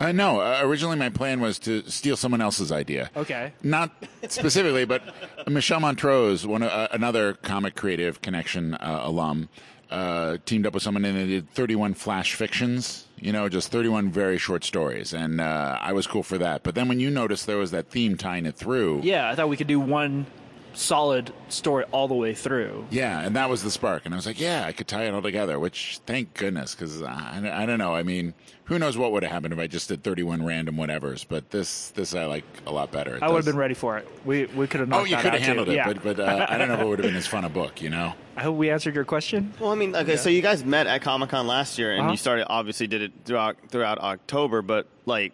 Uh, 0.00 0.12
no, 0.12 0.40
uh, 0.40 0.60
originally 0.62 0.96
my 0.96 1.08
plan 1.08 1.40
was 1.40 1.58
to 1.60 1.88
steal 1.88 2.16
someone 2.16 2.40
else's 2.40 2.72
idea. 2.72 3.10
Okay. 3.16 3.52
Not 3.62 3.92
specifically, 4.28 4.84
but 4.84 5.02
Michelle 5.46 5.80
Montrose, 5.80 6.46
one 6.46 6.62
uh, 6.62 6.88
another 6.90 7.34
comic 7.34 7.76
creative 7.76 8.20
connection 8.20 8.74
uh, 8.74 9.00
alum, 9.04 9.48
uh, 9.92 10.38
teamed 10.46 10.66
up 10.66 10.74
with 10.74 10.82
someone 10.82 11.04
and 11.04 11.16
they 11.16 11.26
did 11.26 11.50
31 11.50 11.94
flash 11.94 12.34
fictions. 12.34 13.06
You 13.16 13.32
know, 13.32 13.48
just 13.48 13.70
31 13.70 14.10
very 14.10 14.36
short 14.36 14.64
stories, 14.64 15.12
and 15.12 15.40
uh, 15.40 15.78
I 15.80 15.92
was 15.92 16.08
cool 16.08 16.24
for 16.24 16.38
that. 16.38 16.64
But 16.64 16.74
then 16.74 16.88
when 16.88 16.98
you 16.98 17.08
noticed 17.08 17.46
there 17.46 17.56
was 17.56 17.70
that 17.70 17.88
theme 17.88 18.16
tying 18.16 18.46
it 18.46 18.56
through, 18.56 19.02
Yeah, 19.04 19.30
I 19.30 19.36
thought 19.36 19.48
we 19.48 19.56
could 19.56 19.68
do 19.68 19.78
one 19.78 20.26
solid 20.74 21.32
story 21.48 21.84
all 21.92 22.08
the 22.08 22.14
way 22.14 22.34
through. 22.34 22.86
Yeah, 22.90 23.20
and 23.20 23.36
that 23.36 23.48
was 23.50 23.62
the 23.62 23.70
spark. 23.70 24.04
And 24.04 24.14
I 24.14 24.16
was 24.16 24.26
like, 24.26 24.40
yeah, 24.40 24.64
I 24.66 24.72
could 24.72 24.86
tie 24.88 25.04
it 25.04 25.14
all 25.14 25.22
together, 25.22 25.58
which 25.58 26.00
thank 26.06 26.34
goodness, 26.34 26.74
because 26.74 27.02
I, 27.02 27.62
I 27.62 27.66
don't 27.66 27.78
know. 27.78 27.94
I 27.94 28.02
mean, 28.02 28.34
who 28.64 28.78
knows 28.78 28.96
what 28.96 29.12
would 29.12 29.22
have 29.22 29.32
happened 29.32 29.52
if 29.52 29.58
I 29.60 29.66
just 29.66 29.88
did 29.88 30.02
31 30.02 30.44
random 30.44 30.76
whatevers, 30.76 31.26
but 31.28 31.50
this 31.50 31.90
this 31.90 32.14
I 32.14 32.24
like 32.26 32.44
a 32.66 32.72
lot 32.72 32.90
better. 32.92 33.16
It 33.16 33.22
I 33.22 33.28
would 33.28 33.36
have 33.36 33.44
been 33.44 33.56
ready 33.56 33.74
for 33.74 33.98
it. 33.98 34.08
We 34.24 34.46
we 34.46 34.66
could 34.66 34.80
have 34.80 34.92
Oh, 34.92 35.04
you 35.04 35.16
could 35.16 35.32
have 35.34 35.42
handled 35.42 35.66
too. 35.66 35.72
it, 35.72 35.76
Yeah. 35.76 35.86
but, 35.92 36.02
but 36.02 36.20
uh, 36.20 36.46
I 36.48 36.56
don't 36.58 36.68
know 36.68 36.74
if 36.74 36.80
it 36.80 36.86
would 36.86 36.98
have 37.00 37.06
been 37.08 37.16
as 37.16 37.26
fun 37.26 37.44
a 37.44 37.48
book, 37.50 37.82
you 37.82 37.90
know? 37.90 38.14
I 38.36 38.42
hope 38.42 38.56
we 38.56 38.70
answered 38.70 38.94
your 38.94 39.04
question. 39.04 39.52
Well, 39.60 39.72
I 39.72 39.74
mean, 39.74 39.94
okay, 39.94 40.16
so 40.16 40.30
you 40.30 40.40
guys 40.40 40.64
met 40.64 40.86
at 40.86 41.02
Comic 41.02 41.28
Con 41.30 41.46
last 41.46 41.78
year, 41.78 41.92
and 41.92 42.02
Uh-huh. 42.02 42.10
you 42.12 42.16
started 42.16 42.46
obviously 42.48 42.86
did 42.86 43.02
it 43.02 43.12
throughout 43.26 43.56
throughout 43.68 43.98
October. 43.98 44.62
But 44.62 44.86
like, 45.04 45.32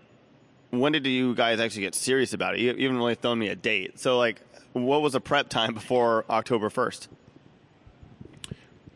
when 0.70 0.90
did 0.92 1.06
you 1.06 1.34
guys 1.34 1.60
actually 1.60 1.82
get 1.82 1.94
serious 1.94 2.32
about 2.32 2.54
it? 2.54 2.60
You 2.60 2.72
you 2.74 2.84
haven't 2.88 2.98
really 2.98 3.14
thrown 3.14 3.38
me 3.38 3.48
a 3.48 3.54
date. 3.56 4.00
So 4.00 4.18
like, 4.18 4.40
what 4.72 5.02
was 5.02 5.12
the 5.12 5.20
prep 5.20 5.48
time 5.48 5.74
before 5.74 6.24
October 6.30 6.70
first? 6.70 7.08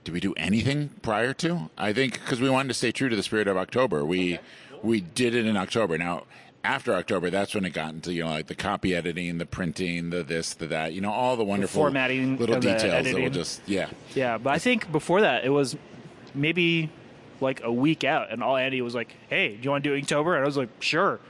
Did 0.05 0.13
we 0.13 0.21
do 0.21 0.35
anything 0.35 0.91
prior 1.03 1.33
to? 1.35 1.71
I 1.79 1.93
think 1.93 2.15
because 2.15 2.41
we 2.41 2.51
wanted 2.51 2.69
to 2.69 2.75
stay 2.75 2.91
true 2.93 3.09
to 3.09 3.17
the 3.17 3.23
spirit 3.23 3.47
of 3.47 3.57
October. 3.57 4.05
We 4.05 4.41
we 4.83 5.01
did 5.01 5.35
it 5.35 5.47
in 5.47 5.57
October. 5.57 5.97
Now 5.97 6.25
after 6.65 6.95
October, 6.95 7.31
that's 7.31 7.55
when 7.55 7.65
it 7.65 7.71
got 7.71 7.95
into 7.95 8.13
you 8.13 8.25
know 8.25 8.31
like 8.31 8.49
the 8.49 8.55
copy 8.55 8.95
editing, 8.95 9.39
the 9.39 9.47
printing, 9.47 10.11
the 10.11 10.23
this, 10.23 10.55
the 10.55 10.67
that. 10.69 10.93
You 10.93 11.01
know 11.01 11.13
all 11.13 11.37
the 11.37 11.45
wonderful 11.45 11.83
formatting 11.83 12.37
little 12.37 12.57
and 12.57 12.63
the 12.63 12.73
details 12.73 13.05
that 13.05 13.15
will 13.15 13.31
just 13.31 13.63
yeah. 13.67 13.91
Yeah, 14.15 14.39
but 14.39 14.51
I 14.51 14.59
think 14.59 14.91
before 14.91 15.21
that 15.21 15.45
it 15.45 15.51
was 15.51 15.77
maybe 16.35 16.91
like 17.41 17.63
a 17.63 17.73
week 17.73 18.05
out, 18.05 18.31
and 18.31 18.43
all 18.43 18.57
Andy 18.57 18.81
was 18.83 18.95
like, 18.95 19.15
"Hey, 19.29 19.57
do 19.57 19.63
you 19.63 19.71
want 19.71 19.85
to 19.85 19.91
do 19.91 20.01
Inktober?" 20.01 20.35
And 20.35 20.43
I 20.43 20.47
was 20.47 20.57
like, 20.57 20.71
"Sure." 20.81 21.21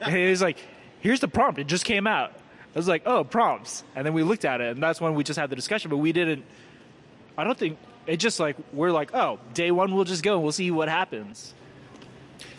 and 0.00 0.14
he 0.16 0.28
was 0.28 0.42
like, 0.42 0.58
"Here's 1.00 1.20
the 1.20 1.28
prompt. 1.28 1.58
It 1.58 1.66
just 1.66 1.84
came 1.84 2.06
out." 2.06 2.32
I 2.76 2.78
was 2.78 2.86
like, 2.86 3.04
"Oh, 3.06 3.24
prompts," 3.24 3.84
and 3.94 4.04
then 4.04 4.12
we 4.12 4.22
looked 4.22 4.44
at 4.44 4.60
it, 4.60 4.72
and 4.72 4.82
that's 4.82 5.00
when 5.00 5.14
we 5.14 5.24
just 5.24 5.38
had 5.38 5.48
the 5.48 5.56
discussion. 5.56 5.88
But 5.88 5.96
we 5.96 6.12
didn't. 6.12 6.44
I 7.38 7.44
don't 7.44 7.56
think 7.56 7.78
it 8.06 8.18
just 8.18 8.38
like 8.38 8.54
we're 8.70 8.92
like, 8.92 9.14
"Oh, 9.14 9.38
day 9.54 9.70
one, 9.70 9.94
we'll 9.94 10.04
just 10.04 10.22
go 10.22 10.34
and 10.34 10.42
we'll 10.42 10.52
see 10.52 10.70
what 10.70 10.90
happens." 10.90 11.54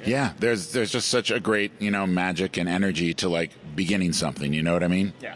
Yeah, 0.03 0.33
there's 0.39 0.73
there's 0.73 0.91
just 0.91 1.09
such 1.09 1.29
a 1.29 1.39
great 1.39 1.71
you 1.79 1.91
know 1.91 2.07
magic 2.07 2.57
and 2.57 2.67
energy 2.67 3.13
to 3.13 3.29
like 3.29 3.51
beginning 3.75 4.11
something. 4.11 4.53
You 4.53 4.63
know 4.63 4.73
what 4.73 4.83
I 4.83 4.87
mean? 4.87 5.13
Yeah. 5.21 5.35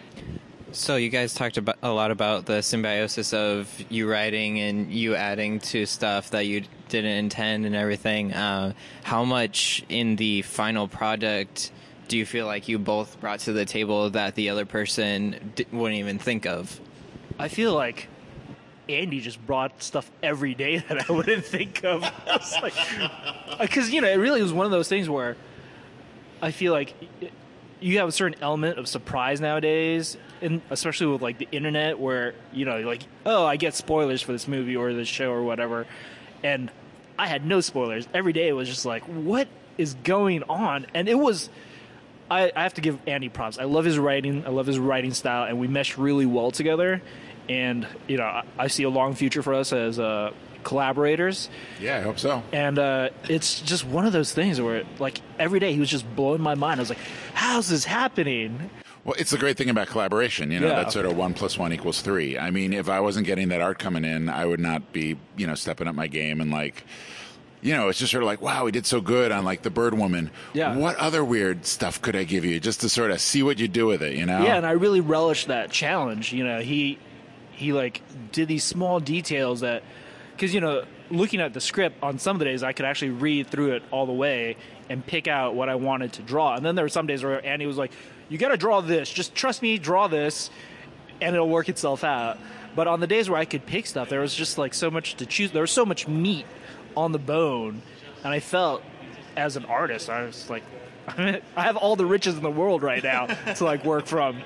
So, 0.74 0.96
you 0.96 1.10
guys 1.10 1.34
talked 1.34 1.58
about, 1.58 1.78
a 1.84 1.92
lot 1.92 2.12
about 2.12 2.46
the 2.46 2.62
symbiosis 2.62 3.34
of 3.34 3.70
you 3.90 4.10
writing 4.10 4.58
and 4.58 4.90
you 4.90 5.16
adding 5.16 5.60
to 5.60 5.86
stuff 5.86 6.30
that 6.30 6.46
you 6.46 6.64
didn't 6.88 7.12
intend 7.12 7.66
and 7.66 7.76
everything. 7.76 8.34
Uh, 8.34 8.72
how 9.04 9.26
much 9.26 9.84
in 9.90 10.16
the 10.16 10.44
final 10.44 10.88
product 10.88 11.74
do 12.12 12.18
you 12.18 12.26
feel 12.26 12.46
like 12.46 12.68
you 12.68 12.78
both 12.78 13.22
brought 13.22 13.40
to 13.40 13.54
the 13.54 13.64
table 13.64 14.10
that 14.10 14.36
the 14.36 14.50
other 14.50 14.66
person 14.66 15.54
d- 15.56 15.66
wouldn't 15.72 15.98
even 15.98 16.20
think 16.20 16.46
of? 16.46 16.78
I 17.40 17.48
feel 17.48 17.74
like 17.74 18.10
Andy 18.90 19.22
just 19.22 19.44
brought 19.48 19.82
stuff 19.82 20.12
every 20.22 20.54
day 20.54 20.80
that 20.90 21.10
I 21.10 21.14
wouldn't 21.14 21.46
think 21.46 21.86
of. 21.86 22.04
Because, 23.60 23.88
uh, 23.88 23.94
you 23.94 24.02
know, 24.02 24.10
it 24.10 24.16
really 24.16 24.42
was 24.42 24.52
one 24.52 24.66
of 24.66 24.74
those 24.74 24.90
things 24.90 25.08
where 25.08 25.38
I 26.42 26.52
feel 26.52 26.74
like 26.74 26.94
you 27.80 28.00
have 28.00 28.10
a 28.10 28.12
certain 28.12 28.42
element 28.42 28.78
of 28.78 28.90
surprise 28.90 29.40
nowadays, 29.40 30.18
and 30.42 30.62
especially 30.70 31.08
with 31.08 31.22
like 31.22 31.38
the 31.38 31.48
internet, 31.50 31.98
where 31.98 32.34
you 32.52 32.66
know, 32.66 32.80
like, 32.82 33.04
oh, 33.26 33.46
I 33.46 33.56
get 33.56 33.74
spoilers 33.74 34.22
for 34.22 34.34
this 34.34 34.50
movie 34.50 34.76
or 34.76 34.94
this 34.94 35.08
show 35.08 35.32
or 35.32 35.44
whatever, 35.44 35.88
and 36.44 36.72
I 37.18 37.28
had 37.28 37.46
no 37.46 37.62
spoilers. 37.62 38.06
Every 38.14 38.34
day 38.34 38.50
it 38.50 38.54
was 38.54 38.68
just 38.68 38.86
like, 38.86 39.04
what 39.04 39.48
is 39.78 39.94
going 40.04 40.44
on? 40.50 40.88
And 40.94 41.08
it 41.08 41.18
was. 41.18 41.50
I, 42.32 42.52
I 42.56 42.64
have 42.64 42.74
to 42.76 42.82
give 42.82 42.98
Andy 43.08 43.30
props. 43.30 43.60
I 43.60 43.66
love 43.66 43.84
his 43.86 44.00
writing. 44.00 44.46
I 44.46 44.50
love 44.50 44.66
his 44.66 44.80
writing 44.80 45.14
style, 45.14 45.44
and 45.48 45.60
we 45.60 45.68
mesh 45.68 45.98
really 45.98 46.26
well 46.26 46.50
together. 46.52 47.02
And 47.50 47.86
you 48.08 48.18
know, 48.18 48.24
I, 48.24 48.44
I 48.58 48.68
see 48.68 48.84
a 48.84 48.90
long 48.90 49.14
future 49.16 49.44
for 49.44 49.54
us 49.54 49.74
as 49.74 50.00
uh, 50.00 50.32
collaborators. 50.64 51.50
Yeah, 51.82 51.98
I 51.98 52.02
hope 52.02 52.18
so. 52.20 52.42
And 52.54 52.80
uh, 52.80 53.10
it's 53.28 53.60
just 53.62 53.86
one 53.86 54.06
of 54.06 54.14
those 54.14 54.32
things 54.32 54.62
where, 54.62 54.84
like, 55.00 55.20
every 55.38 55.60
day 55.60 55.74
he 55.74 55.80
was 55.80 55.90
just 55.90 56.06
blowing 56.16 56.42
my 56.42 56.56
mind. 56.56 56.80
I 56.80 56.84
was 56.84 56.90
like, 56.90 57.00
"How's 57.34 57.68
this 57.68 57.84
happening?" 57.84 58.70
Well, 59.04 59.16
it's 59.18 59.32
the 59.32 59.38
great 59.40 59.58
thing 59.58 59.70
about 59.70 59.88
collaboration. 59.88 60.52
You 60.52 60.60
know, 60.60 60.68
Yeah. 60.68 60.76
that 60.84 60.92
sort 60.94 61.08
of 61.08 61.18
one 61.18 61.34
plus 61.34 61.58
one 61.58 61.74
equals 61.74 62.02
three. 62.02 62.38
I 62.38 62.52
mean, 62.52 62.72
if 62.72 62.88
I 62.88 63.00
wasn't 63.00 63.26
getting 63.26 63.50
that 63.50 63.60
art 63.60 63.80
coming 63.80 64.06
in, 64.06 64.30
I 64.30 64.46
would 64.46 64.60
not 64.60 64.94
be, 64.94 65.18
you 65.36 65.48
know, 65.48 65.56
stepping 65.56 65.88
up 65.88 65.96
my 65.96 66.06
game 66.08 66.40
and 66.40 66.52
like, 66.52 66.84
you 67.62 67.74
know, 67.74 67.90
it's 67.90 68.00
just 68.00 68.12
sort 68.12 68.24
of 68.24 68.28
like, 68.28 68.42
wow, 68.42 68.66
we 68.66 68.72
did 68.72 68.86
so 68.86 69.02
good 69.02 69.32
on 69.32 69.46
like 69.46 69.62
the 69.62 69.70
Bird 69.70 69.94
Woman. 69.94 70.32
Yeah. 70.54 70.76
What 70.76 70.98
other 70.98 71.24
weird 71.24 71.66
stuff 71.66 72.02
could 72.02 72.16
I 72.16 72.24
give 72.24 72.44
you 72.44 72.60
just 72.60 72.82
to 72.82 72.90
sort 72.90 73.12
of 73.12 73.22
see 73.22 73.44
what 73.44 73.60
you 73.60 73.68
do 73.68 73.86
with 73.86 74.02
it? 74.02 74.16
You 74.16 74.26
know? 74.26 74.44
Yeah, 74.44 74.58
and 74.58 74.66
I 74.66 74.72
really 74.72 75.02
relished 75.02 75.48
that 75.48 75.72
challenge. 75.72 76.34
You 76.34 76.44
know, 76.44 76.60
he 76.60 76.98
he 77.52 77.74
like 77.74 78.02
did 78.32 78.48
these 78.48 78.64
small 78.64 79.00
details 79.00 79.62
that 79.62 79.84
because 80.36 80.54
you 80.54 80.62
know, 80.62 80.84
looking 81.12 81.40
at 81.40 81.54
the 81.54 81.62
script 81.62 82.02
on 82.02 82.18
some 82.18 82.36
of 82.36 82.40
the 82.40 82.46
days, 82.46 82.64
I 82.64 82.74
could 82.74 82.86
actually 82.86 83.12
read 83.12 83.48
through 83.48 83.74
it 83.74 83.84
all 83.92 84.08
the 84.08 84.14
way 84.14 84.58
and 84.90 85.06
pick 85.06 85.28
out 85.28 85.54
what 85.54 85.70
I 85.70 85.76
wanted 85.76 86.14
to 86.14 86.24
draw. 86.24 86.56
And 86.56 86.66
then 86.66 86.76
there 86.76 86.86
were 86.86 86.90
some 86.90 87.06
days 87.06 87.24
where 87.24 87.46
Andy 87.46 87.68
was 87.68 87.78
like, 87.78 87.92
"You 88.28 88.40
got 88.40 88.50
to 88.50 88.58
draw 88.58 88.82
this. 88.82 89.12
Just 89.12 89.36
trust 89.36 89.62
me, 89.62 89.78
draw 89.78 90.08
this, 90.08 90.50
and 91.22 91.36
it'll 91.36 91.50
work 91.50 91.70
itself 91.70 92.04
out." 92.04 92.40
But 92.76 92.88
on 92.88 93.02
the 93.02 93.08
days 93.08 93.30
where 93.30 93.38
I 93.38 93.46
could 93.46 93.66
pick 93.66 93.86
stuff, 93.86 94.10
there 94.10 94.22
was 94.22 94.34
just 94.34 94.58
like 94.58 94.74
so 94.74 94.90
much 94.90 95.16
to 95.16 95.26
choose. 95.26 95.52
There 95.52 95.62
was 95.62 95.72
so 95.72 95.86
much 95.86 96.08
meat 96.08 96.46
on 96.96 97.12
the 97.12 97.20
bone, 97.20 97.82
and 98.24 98.34
I 98.34 98.40
felt 98.40 98.84
as 99.36 99.56
an 99.56 99.66
artist, 99.66 100.10
I 100.10 100.24
was 100.26 100.50
like. 100.50 100.64
I 101.08 101.42
have 101.56 101.78
all 101.78 101.96
the 101.96 102.06
riches 102.06 102.36
in 102.38 102.44
the 102.44 102.52
world 102.52 102.84
right 102.84 103.04
now 103.04 103.26
to 103.56 103.66
like 103.66 103.84
work 103.84 104.06
from. 104.06 104.44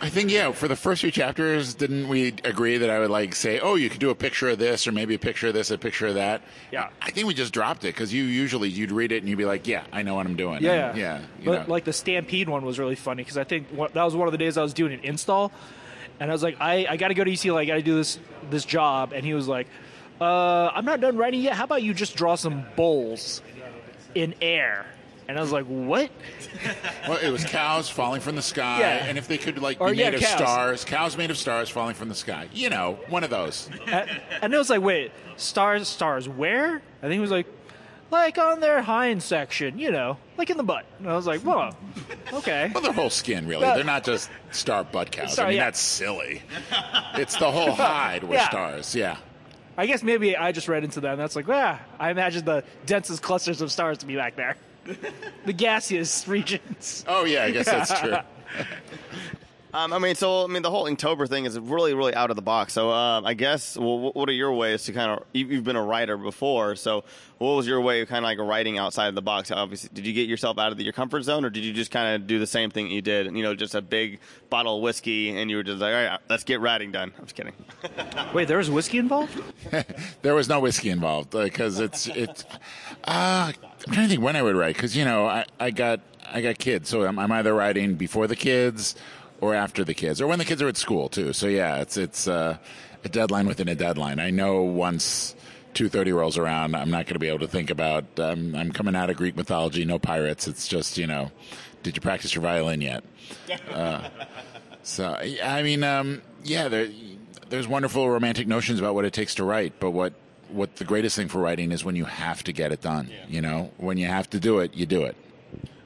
I 0.00 0.08
think 0.10 0.30
yeah. 0.30 0.52
For 0.52 0.66
the 0.68 0.76
first 0.76 1.02
few 1.02 1.10
chapters, 1.10 1.74
didn't 1.74 2.08
we 2.08 2.28
agree 2.44 2.78
that 2.78 2.90
I 2.90 2.98
would 2.98 3.10
like 3.10 3.34
say, 3.34 3.60
"Oh, 3.60 3.74
you 3.76 3.88
could 3.88 4.00
do 4.00 4.10
a 4.10 4.14
picture 4.14 4.48
of 4.48 4.58
this, 4.58 4.86
or 4.86 4.92
maybe 4.92 5.14
a 5.14 5.18
picture 5.18 5.48
of 5.48 5.54
this, 5.54 5.70
a 5.70 5.78
picture 5.78 6.06
of 6.08 6.14
that"? 6.14 6.42
Yeah. 6.72 6.88
I 7.00 7.10
think 7.10 7.26
we 7.26 7.34
just 7.34 7.52
dropped 7.52 7.84
it 7.84 7.88
because 7.88 8.12
you 8.12 8.24
usually 8.24 8.68
you'd 8.68 8.92
read 8.92 9.12
it 9.12 9.18
and 9.18 9.28
you'd 9.28 9.38
be 9.38 9.44
like, 9.44 9.66
"Yeah, 9.66 9.84
I 9.92 10.02
know 10.02 10.14
what 10.14 10.26
I'm 10.26 10.36
doing." 10.36 10.62
Yeah, 10.62 10.90
And, 10.90 10.98
yeah. 10.98 11.20
But 11.44 11.66
know. 11.68 11.72
like 11.72 11.84
the 11.84 11.92
Stampede 11.92 12.48
one 12.48 12.64
was 12.64 12.78
really 12.78 12.96
funny 12.96 13.22
because 13.22 13.38
I 13.38 13.44
think 13.44 13.68
what, 13.68 13.94
that 13.94 14.02
was 14.02 14.16
one 14.16 14.26
of 14.28 14.32
the 14.32 14.38
days 14.38 14.58
I 14.58 14.62
was 14.62 14.74
doing 14.74 14.92
an 14.92 15.00
install, 15.04 15.52
and 16.18 16.30
I 16.30 16.34
was 16.34 16.42
like, 16.42 16.56
I, 16.60 16.86
I 16.88 16.96
got 16.96 17.08
to 17.08 17.14
go 17.14 17.24
to 17.24 17.30
UCLA, 17.30 17.58
I 17.58 17.64
got 17.64 17.74
to 17.74 17.82
do 17.82 17.94
this 17.94 18.18
this 18.50 18.64
job, 18.64 19.12
and 19.12 19.24
he 19.24 19.32
was 19.32 19.48
like, 19.48 19.68
uh, 20.20 20.70
I'm 20.74 20.84
not 20.84 21.00
done 21.00 21.16
writing 21.16 21.40
yet. 21.42 21.54
How 21.54 21.64
about 21.64 21.82
you 21.82 21.94
just 21.94 22.16
draw 22.16 22.34
some 22.36 22.64
bowls 22.76 23.42
in 24.14 24.34
air? 24.40 24.86
And 25.26 25.38
I 25.38 25.40
was 25.40 25.52
like, 25.52 25.64
what? 25.64 26.10
Well, 27.08 27.18
it 27.18 27.30
was 27.30 27.44
cows 27.44 27.88
falling 27.90 28.20
from 28.22 28.34
the 28.36 28.42
sky, 28.42 28.80
Yeah. 28.80 29.04
and 29.06 29.18
if 29.18 29.28
they 29.28 29.36
could 29.38 29.60
like 29.60 29.78
Or, 29.80 29.90
be 29.90 29.96
yeah, 29.98 30.06
made 30.10 30.14
of 30.14 30.20
cows. 30.20 30.30
stars, 30.38 30.84
cows 30.84 31.16
made 31.18 31.30
of 31.30 31.36
stars 31.36 31.68
falling 31.68 31.94
from 31.94 32.08
the 32.08 32.14
sky. 32.14 32.48
You 32.52 32.70
know, 32.70 32.98
one 33.10 33.24
of 33.24 33.30
those. 33.30 33.68
and, 33.86 34.08
and 34.40 34.54
it 34.54 34.56
was 34.56 34.70
like, 34.70 34.80
wait, 34.80 35.12
stars, 35.36 35.86
stars, 35.88 36.28
where? 36.28 36.76
I 37.02 37.06
think 37.08 37.18
it 37.18 37.20
was 37.20 37.30
like, 37.30 37.46
like 38.10 38.38
on 38.38 38.60
their 38.60 38.80
hind 38.80 39.22
section, 39.22 39.78
you 39.78 39.90
know, 39.90 40.16
like 40.38 40.48
in 40.48 40.56
the 40.56 40.62
butt. 40.62 40.86
And 40.98 41.10
I 41.10 41.14
was 41.16 41.26
like, 41.26 41.40
whoa, 41.42 41.70
okay. 42.32 42.70
Well, 42.72 42.82
their 42.82 42.92
whole 42.92 43.10
skin, 43.10 43.46
really. 43.46 43.64
They're 43.66 43.84
not 43.84 44.04
just 44.04 44.30
star 44.50 44.84
butt 44.84 45.10
cows. 45.10 45.34
Sorry, 45.34 45.46
I 45.46 45.50
mean, 45.50 45.56
yeah. 45.58 45.64
that's 45.64 45.80
silly. 45.80 46.42
It's 47.14 47.36
the 47.36 47.50
whole 47.50 47.72
hide 47.72 48.22
Yeah. 48.30 48.48
stars. 48.48 48.94
Yeah. 48.94 49.16
I 49.76 49.86
guess 49.86 50.02
maybe 50.02 50.36
I 50.36 50.52
just 50.52 50.68
read 50.68 50.84
into 50.84 51.00
that, 51.00 51.12
and 51.12 51.20
that's 51.20 51.36
like, 51.36 51.48
yeah, 51.48 51.80
I 51.98 52.10
imagine 52.10 52.44
the 52.44 52.64
densest 52.86 53.22
clusters 53.22 53.60
of 53.60 53.72
stars 53.72 53.98
to 53.98 54.06
be 54.06 54.16
back 54.16 54.36
there. 54.36 54.56
the 55.46 55.52
gaseous 55.52 56.28
regions. 56.28 57.04
Oh, 57.08 57.24
yeah. 57.24 57.44
I 57.44 57.50
guess 57.50 57.66
that's 57.66 58.00
true. 58.00 58.16
Um, 59.74 59.92
I 59.92 59.98
mean, 59.98 60.14
so 60.14 60.44
I 60.44 60.46
mean, 60.46 60.62
the 60.62 60.70
whole 60.70 60.84
Inktober 60.84 61.28
thing 61.28 61.46
is 61.46 61.58
really, 61.58 61.94
really 61.94 62.14
out 62.14 62.30
of 62.30 62.36
the 62.36 62.42
box. 62.42 62.72
So, 62.72 62.90
um, 62.92 63.26
I 63.26 63.34
guess, 63.34 63.76
well, 63.76 64.12
what 64.12 64.28
are 64.28 64.32
your 64.32 64.52
ways 64.52 64.84
to 64.84 64.92
kind 64.92 65.10
of? 65.10 65.24
you- 65.32 65.46
You've 65.48 65.64
been 65.64 65.74
a 65.74 65.82
writer 65.82 66.16
before, 66.16 66.76
so 66.76 67.02
what 67.38 67.54
was 67.56 67.66
your 67.66 67.80
way 67.80 68.00
of 68.00 68.08
kind 68.08 68.24
of 68.24 68.28
like 68.28 68.38
writing 68.38 68.78
outside 68.78 69.08
of 69.08 69.16
the 69.16 69.22
box? 69.22 69.50
Obviously, 69.50 69.90
did 69.92 70.06
you 70.06 70.12
get 70.12 70.28
yourself 70.28 70.58
out 70.58 70.70
of 70.70 70.78
the, 70.78 70.84
your 70.84 70.92
comfort 70.92 71.22
zone, 71.22 71.44
or 71.44 71.50
did 71.50 71.64
you 71.64 71.72
just 71.72 71.90
kind 71.90 72.14
of 72.14 72.28
do 72.28 72.38
the 72.38 72.46
same 72.46 72.70
thing 72.70 72.86
you 72.88 73.02
did? 73.02 73.26
You 73.26 73.42
know, 73.42 73.56
just 73.56 73.74
a 73.74 73.82
big 73.82 74.20
bottle 74.48 74.76
of 74.76 74.82
whiskey, 74.82 75.36
and 75.36 75.50
you 75.50 75.56
were 75.56 75.64
just 75.64 75.80
like, 75.80 75.92
all 75.92 76.04
right, 76.04 76.20
let's 76.30 76.44
get 76.44 76.60
writing 76.60 76.92
done. 76.92 77.12
I'm 77.18 77.24
just 77.24 77.34
kidding. 77.34 77.52
Wait, 78.32 78.46
there 78.46 78.58
was 78.58 78.70
whiskey 78.70 78.98
involved? 78.98 79.42
There 80.22 80.34
was 80.36 80.48
no 80.48 80.60
whiskey 80.60 80.88
involved 80.90 81.30
because 81.30 81.80
it's 81.80 82.06
it's. 82.06 82.44
Uh, 83.04 83.52
I'm 83.86 83.92
trying 83.92 84.06
to 84.06 84.08
think 84.08 84.22
when 84.22 84.36
I 84.36 84.42
would 84.42 84.54
write 84.56 84.76
because 84.76 84.96
you 84.96 85.04
know 85.04 85.26
I, 85.26 85.44
I 85.60 85.70
got 85.72 86.00
I 86.32 86.40
got 86.40 86.58
kids, 86.58 86.88
so 86.88 87.04
I'm, 87.04 87.18
I'm 87.18 87.30
either 87.32 87.52
writing 87.52 87.96
before 87.96 88.26
the 88.28 88.36
kids 88.36 88.94
or 89.44 89.54
after 89.54 89.84
the 89.84 89.94
kids 89.94 90.20
or 90.20 90.26
when 90.26 90.38
the 90.38 90.44
kids 90.44 90.62
are 90.62 90.68
at 90.68 90.76
school 90.76 91.08
too. 91.08 91.32
So 91.34 91.46
yeah, 91.46 91.80
it's 91.82 91.96
it's 91.96 92.26
uh, 92.26 92.56
a 93.04 93.08
deadline 93.08 93.46
within 93.46 93.68
a 93.68 93.74
deadline. 93.74 94.18
I 94.18 94.30
know 94.30 94.62
once. 94.62 95.34
2.30 95.74 96.14
rolls 96.14 96.38
around 96.38 96.76
i'm 96.76 96.88
not 96.88 97.04
going 97.04 97.14
to 97.14 97.18
be 97.18 97.26
able 97.26 97.40
to 97.40 97.48
think 97.48 97.68
about 97.68 98.04
um, 98.20 98.54
i'm 98.54 98.70
coming 98.70 98.94
out 98.94 99.10
of 99.10 99.16
greek 99.16 99.34
mythology 99.34 99.84
no 99.84 99.98
pirates 99.98 100.46
it's 100.46 100.68
just 100.68 100.96
you 100.96 101.04
know 101.04 101.32
did 101.82 101.96
you 101.96 102.00
practice 102.00 102.32
your 102.32 102.42
violin 102.42 102.80
yet 102.80 103.02
uh, 103.72 104.08
so 104.84 105.18
i 105.42 105.64
mean 105.64 105.82
um, 105.82 106.22
yeah 106.44 106.68
there, 106.68 106.86
there's 107.48 107.66
wonderful 107.66 108.08
romantic 108.08 108.46
notions 108.46 108.78
about 108.78 108.94
what 108.94 109.04
it 109.04 109.12
takes 109.12 109.34
to 109.34 109.42
write 109.42 109.72
but 109.80 109.90
what 109.90 110.12
what 110.48 110.76
the 110.76 110.84
greatest 110.84 111.16
thing 111.16 111.26
for 111.26 111.40
writing 111.40 111.72
is 111.72 111.84
when 111.84 111.96
you 111.96 112.04
have 112.04 112.44
to 112.44 112.52
get 112.52 112.70
it 112.70 112.80
done 112.80 113.10
you 113.26 113.40
know 113.42 113.72
when 113.76 113.98
you 113.98 114.06
have 114.06 114.30
to 114.30 114.38
do 114.38 114.60
it 114.60 114.72
you 114.74 114.86
do 114.86 115.02
it 115.02 115.16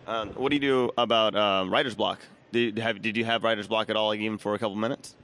Um, 0.07 0.29
what 0.37 0.51
do 0.51 0.57
you 0.57 0.61
do 0.61 0.91
about 0.99 1.35
um, 1.35 1.73
writer's 1.73 1.95
block? 1.95 2.21
Did 2.53 2.77
you 2.77 2.83
have, 2.83 3.03
did 3.03 3.17
you 3.17 3.25
have 3.25 3.45
writer's 3.45 3.67
block 3.67 3.91
at 3.91 3.97
all, 3.97 4.09
like 4.09 4.21
even 4.21 4.39
for 4.39 4.55
a 4.55 4.59
couple 4.59 4.77
minutes? 4.77 5.15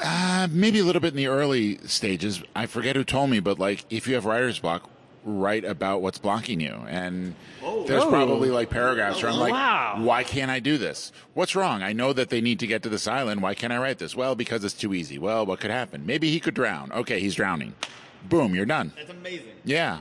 Uh, 0.00 0.46
maybe 0.50 0.78
a 0.78 0.84
little 0.84 1.00
bit 1.00 1.10
in 1.12 1.16
the 1.16 1.26
early 1.26 1.78
stages. 1.78 2.42
I 2.54 2.66
forget 2.66 2.94
who 2.94 3.02
told 3.02 3.30
me, 3.30 3.40
but 3.40 3.58
like 3.58 3.84
if 3.90 4.06
you 4.06 4.14
have 4.14 4.24
writer's 4.26 4.58
block, 4.60 4.88
write 5.24 5.64
about 5.64 6.00
what's 6.02 6.18
blocking 6.18 6.60
you. 6.60 6.74
And 6.88 7.34
there's 7.86 8.04
Oh. 8.04 8.08
probably 8.08 8.50
like 8.50 8.70
paragraphs 8.70 9.20
where 9.22 9.32
I'm 9.32 9.38
like, 9.40 9.52
Wow. 9.52 9.96
why 9.98 10.22
can't 10.22 10.50
I 10.52 10.60
do 10.60 10.78
this? 10.78 11.10
What's 11.34 11.56
wrong? 11.56 11.82
I 11.82 11.92
know 11.92 12.12
that 12.12 12.30
they 12.30 12.40
need 12.40 12.60
to 12.60 12.66
get 12.68 12.82
to 12.84 12.88
this 12.88 13.08
island. 13.08 13.42
Why 13.42 13.54
can't 13.54 13.72
I 13.72 13.78
write 13.78 13.98
this? 13.98 14.14
Well, 14.14 14.36
because 14.36 14.62
it's 14.64 14.74
too 14.74 14.94
easy. 14.94 15.18
Well, 15.18 15.44
what 15.44 15.58
could 15.58 15.72
happen? 15.72 16.06
Maybe 16.06 16.30
he 16.30 16.38
could 16.38 16.54
drown. 16.54 16.92
Okay, 16.92 17.18
he's 17.18 17.34
drowning. 17.34 17.74
Boom, 18.28 18.54
you're 18.54 18.66
done. 18.66 18.92
It's 18.96 19.10
amazing. 19.10 19.46
Yeah. 19.64 20.00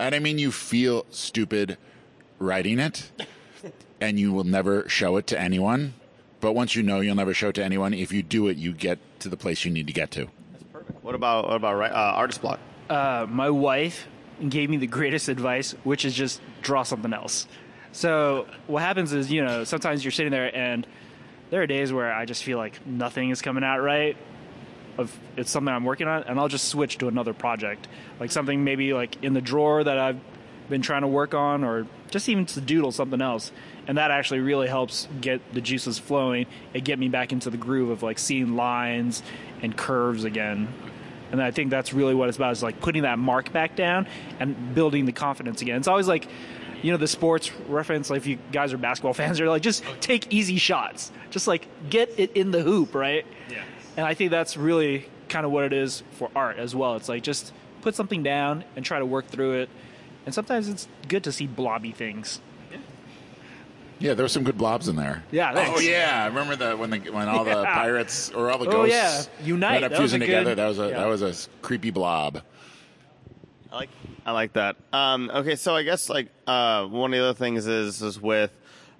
And 0.00 0.14
I 0.14 0.18
mean, 0.18 0.38
you 0.38 0.50
feel 0.50 1.04
stupid 1.10 1.76
writing 2.38 2.78
it, 2.78 3.10
and 4.00 4.18
you 4.18 4.32
will 4.32 4.44
never 4.44 4.88
show 4.88 5.16
it 5.16 5.26
to 5.28 5.40
anyone. 5.40 5.94
But 6.40 6.52
once 6.52 6.76
you 6.76 6.82
know 6.82 7.00
you'll 7.00 7.16
never 7.16 7.34
show 7.34 7.48
it 7.48 7.54
to 7.54 7.64
anyone, 7.64 7.94
if 7.94 8.12
you 8.12 8.22
do 8.22 8.48
it, 8.48 8.56
you 8.56 8.72
get 8.72 8.98
to 9.20 9.28
the 9.28 9.36
place 9.36 9.64
you 9.64 9.70
need 9.70 9.86
to 9.86 9.92
get 9.92 10.10
to. 10.12 10.28
That's 10.52 10.64
perfect. 10.72 11.02
What 11.02 11.14
about 11.14 11.48
what 11.48 11.56
about 11.56 11.78
ri- 11.78 11.86
uh, 11.86 12.12
artist 12.12 12.42
block? 12.42 12.60
Uh, 12.90 13.26
my 13.28 13.50
wife 13.50 14.06
gave 14.48 14.68
me 14.68 14.76
the 14.76 14.86
greatest 14.86 15.28
advice, 15.28 15.72
which 15.82 16.04
is 16.04 16.14
just 16.14 16.40
draw 16.62 16.82
something 16.82 17.12
else. 17.12 17.46
So 17.92 18.46
what 18.66 18.82
happens 18.82 19.12
is, 19.14 19.32
you 19.32 19.42
know, 19.42 19.64
sometimes 19.64 20.04
you're 20.04 20.12
sitting 20.12 20.30
there 20.30 20.54
and 20.54 20.86
there 21.48 21.62
are 21.62 21.66
days 21.66 21.92
where 21.92 22.12
I 22.12 22.26
just 22.26 22.44
feel 22.44 22.58
like 22.58 22.86
nothing 22.86 23.30
is 23.30 23.40
coming 23.40 23.64
out 23.64 23.78
right. 23.78 24.16
Of 24.98 25.18
it's 25.36 25.50
something 25.50 25.72
I'm 25.72 25.84
working 25.84 26.06
on, 26.06 26.22
and 26.24 26.38
I'll 26.38 26.48
just 26.48 26.68
switch 26.68 26.98
to 26.98 27.08
another 27.08 27.34
project, 27.34 27.86
like 28.18 28.30
something 28.30 28.64
maybe 28.64 28.94
like 28.94 29.22
in 29.22 29.34
the 29.34 29.42
drawer 29.42 29.84
that 29.84 29.98
I've 29.98 30.20
been 30.68 30.82
trying 30.82 31.02
to 31.02 31.08
work 31.08 31.34
on, 31.34 31.64
or 31.64 31.86
just 32.10 32.28
even 32.28 32.46
to 32.46 32.60
doodle 32.60 32.92
something 32.92 33.20
else. 33.20 33.52
And 33.86 33.98
that 33.98 34.10
actually 34.10 34.40
really 34.40 34.66
helps 34.66 35.06
get 35.20 35.54
the 35.54 35.60
juices 35.60 35.98
flowing 35.98 36.46
and 36.74 36.84
get 36.84 36.98
me 36.98 37.08
back 37.08 37.32
into 37.32 37.50
the 37.50 37.56
groove 37.56 37.90
of 37.90 38.02
like 38.02 38.18
seeing 38.18 38.56
lines 38.56 39.22
and 39.62 39.76
curves 39.76 40.24
again. 40.24 40.68
And 41.32 41.42
I 41.42 41.50
think 41.50 41.70
that's 41.70 41.92
really 41.92 42.14
what 42.14 42.28
it's 42.28 42.36
about 42.36 42.52
is 42.52 42.62
like 42.62 42.80
putting 42.80 43.02
that 43.02 43.18
mark 43.18 43.52
back 43.52 43.76
down 43.76 44.06
and 44.38 44.74
building 44.74 45.06
the 45.06 45.12
confidence 45.12 45.62
again. 45.62 45.76
It's 45.76 45.88
always 45.88 46.08
like, 46.08 46.28
you 46.82 46.90
know, 46.90 46.96
the 46.96 47.08
sports 47.08 47.52
reference, 47.68 48.10
like 48.10 48.18
if 48.18 48.26
you 48.26 48.38
guys 48.52 48.72
are 48.72 48.78
basketball 48.78 49.14
fans, 49.14 49.38
they're 49.38 49.48
like, 49.48 49.62
just 49.62 49.84
oh, 49.86 49.96
take 50.00 50.32
easy 50.32 50.56
shots. 50.56 51.10
Just 51.30 51.46
like 51.46 51.66
get 51.90 52.18
it 52.18 52.32
in 52.36 52.50
the 52.50 52.62
hoop, 52.62 52.94
right? 52.94 53.26
Yeah. 53.50 53.62
And 53.96 54.06
I 54.06 54.14
think 54.14 54.30
that's 54.30 54.56
really 54.56 55.08
kind 55.28 55.44
of 55.44 55.52
what 55.52 55.64
it 55.64 55.72
is 55.72 56.02
for 56.12 56.30
art 56.36 56.58
as 56.58 56.74
well. 56.74 56.96
It's 56.96 57.08
like 57.08 57.22
just 57.22 57.52
put 57.82 57.94
something 57.94 58.22
down 58.22 58.64
and 58.76 58.84
try 58.84 58.98
to 58.98 59.06
work 59.06 59.26
through 59.26 59.62
it. 59.62 59.70
And 60.26 60.34
sometimes 60.34 60.68
it's 60.68 60.86
good 61.08 61.24
to 61.24 61.32
see 61.32 61.46
blobby 61.46 61.92
things. 61.92 62.40
Yeah, 63.98 64.12
there 64.12 64.24
were 64.24 64.28
some 64.28 64.44
good 64.44 64.58
blobs 64.58 64.88
in 64.88 64.96
there. 64.96 65.22
Yeah, 65.30 65.54
thanks. 65.54 65.78
Oh 65.78 65.80
yeah, 65.80 66.24
I 66.24 66.26
remember 66.26 66.54
the 66.54 66.76
when 66.76 66.90
the 66.90 66.98
when 67.10 67.28
all 67.28 67.44
the 67.44 67.64
pirates 67.64 68.30
or 68.30 68.50
all 68.50 68.58
the 68.58 68.66
Oh, 68.68 68.86
ghosts 68.86 69.30
yeah. 69.40 69.46
Unite. 69.46 69.76
ended 69.76 69.92
up 69.92 69.98
fusing 69.98 70.20
a 70.20 70.26
good- 70.26 70.32
together. 70.40 70.54
That 70.54 70.66
was 70.66 70.78
a 70.78 70.88
yeah. 70.90 70.98
that 71.00 71.06
was 71.06 71.22
a 71.22 71.28
s- 71.28 71.48
creepy 71.62 71.90
blob. 71.90 72.42
I 73.72 73.74
like 73.76 73.88
I 74.26 74.32
like 74.32 74.52
that. 74.52 74.76
Um, 74.92 75.30
okay, 75.32 75.56
so 75.56 75.74
I 75.74 75.82
guess 75.82 76.10
like 76.10 76.28
uh, 76.46 76.84
one 76.86 77.14
of 77.14 77.18
the 77.18 77.24
other 77.24 77.38
things 77.38 77.66
is 77.66 78.02
is 78.02 78.20
with 78.20 78.50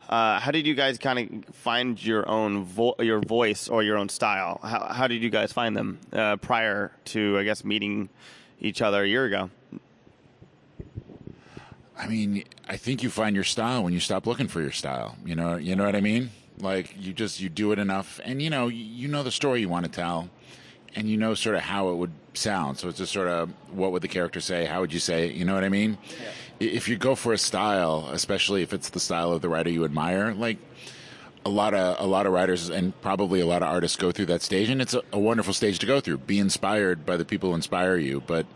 uh, 0.09 0.41
how 0.41 0.51
did 0.51 0.67
you 0.67 0.75
guys 0.75 0.97
kind 0.97 1.45
of 1.47 1.55
find 1.55 2.03
your 2.03 2.27
own 2.27 2.65
vo- 2.65 2.95
your 3.01 3.21
voice 3.21 3.69
or 3.69 3.83
your 3.83 3.99
own 3.99 4.09
style? 4.09 4.61
How 4.63 4.87
how 4.95 5.09
did 5.09 5.23
you 5.23 5.29
guys 5.29 5.53
find 5.53 5.77
them 5.77 5.99
uh, 6.11 6.37
prior 6.37 6.91
to 7.07 7.39
I 7.39 7.43
guess 7.45 7.65
meeting 7.67 8.09
each 8.61 8.81
other 8.81 9.03
a 9.03 9.07
year 9.07 9.27
ago? 9.27 9.51
I 11.99 12.07
mean, 12.07 12.45
I 12.69 12.77
think 12.77 13.03
you 13.03 13.11
find 13.11 13.35
your 13.35 13.45
style 13.45 13.83
when 13.83 13.93
you 13.93 14.01
stop 14.01 14.27
looking 14.27 14.49
for 14.49 14.61
your 14.61 14.73
style. 14.73 15.17
You 15.25 15.35
know, 15.35 15.57
you 15.57 15.77
know 15.77 15.85
what 15.85 15.97
I 15.97 16.01
mean? 16.01 16.31
Like 16.59 16.95
you 16.99 17.13
just 17.13 17.41
you 17.41 17.49
do 17.49 17.73
it 17.73 17.79
enough, 17.79 18.21
and 18.25 18.41
you 18.41 18.51
know 18.51 18.69
you 18.69 19.09
know 19.09 19.23
the 19.23 19.31
story 19.31 19.61
you 19.61 19.69
want 19.69 19.85
to 19.85 19.91
tell, 19.91 20.31
and 20.95 21.09
you 21.09 21.17
know 21.17 21.35
sort 21.35 21.55
of 21.55 21.63
how 21.63 21.91
it 21.91 21.97
would 21.97 22.13
sound. 22.35 22.79
So 22.79 22.89
it's 22.89 22.99
just 22.99 23.13
sort 23.13 23.29
of 23.29 23.51
what 23.71 23.93
would 23.93 24.03
the 24.03 24.09
character 24.09 24.41
say? 24.41 24.65
How 24.65 24.81
would 24.81 24.93
you 24.93 24.99
say 24.99 25.29
it? 25.29 25.35
You 25.35 25.45
know 25.45 25.55
what 25.55 25.65
I 25.65 25.69
mean? 25.69 25.99
I 26.61 26.65
If 26.65 26.89
you 26.89 26.97
go 26.97 27.15
for 27.15 27.33
a 27.33 27.39
style, 27.39 28.09
especially 28.13 28.63
if 28.63 28.73
it's 28.73 28.91
the 28.91 29.01
style 29.01 29.33
of 29.33 29.43
the 29.43 29.49
writer 29.49 29.71
you 29.71 29.85
admire, 29.85 30.33
like 30.33 30.59
a 31.45 31.51
lot 31.51 31.75
of 31.75 32.03
a 32.03 32.07
lot 32.07 32.27
of 32.27 32.33
writers 32.33 32.71
and 32.71 32.99
probably 33.03 33.41
a 33.41 33.47
lot 33.47 33.63
of 33.63 33.69
artists 33.69 33.97
go 33.97 34.11
through 34.11 34.27
that 34.27 34.43
stage, 34.43 34.71
and 34.71 34.81
it's 34.81 34.95
a, 34.95 35.03
a 35.13 35.19
wonderful 35.19 35.53
stage 35.53 35.79
to 35.81 35.87
go 35.87 36.01
through. 36.01 36.19
Be 36.19 36.39
inspired 36.39 37.05
by 37.05 37.17
the 37.17 37.25
people 37.25 37.51
who 37.51 37.55
inspire 37.55 37.97
you, 37.97 38.23
but 38.27 38.47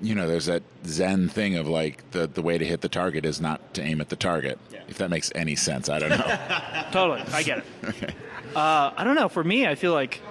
you 0.00 0.14
know, 0.14 0.28
there's 0.28 0.46
that 0.46 0.62
Zen 0.86 1.28
thing 1.28 1.56
of 1.56 1.68
like 1.68 2.10
the 2.12 2.26
the 2.26 2.42
way 2.42 2.58
to 2.58 2.64
hit 2.64 2.80
the 2.80 2.88
target 2.88 3.24
is 3.24 3.40
not 3.40 3.74
to 3.74 3.82
aim 3.82 4.00
at 4.00 4.08
the 4.08 4.16
target. 4.16 4.58
If 4.88 4.98
that 4.98 5.10
makes 5.10 5.30
any 5.34 5.56
sense, 5.56 5.88
I 5.88 5.98
don't 5.98 6.10
know. 6.10 6.38
Totally, 6.92 7.22
I 7.32 7.42
get 7.42 7.58
it. 7.82 8.14
Uh, 8.56 8.90
I 8.96 9.04
don't 9.04 9.14
know. 9.14 9.28
For 9.28 9.44
me, 9.44 9.66
I 9.66 9.74
feel 9.74 9.92
like 9.92 10.22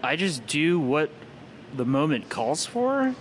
I 0.00 0.14
just 0.14 0.46
do 0.46 0.78
what 0.78 1.10
the 1.74 1.84
moment 1.84 2.28
calls 2.28 2.64
for, 2.64 3.16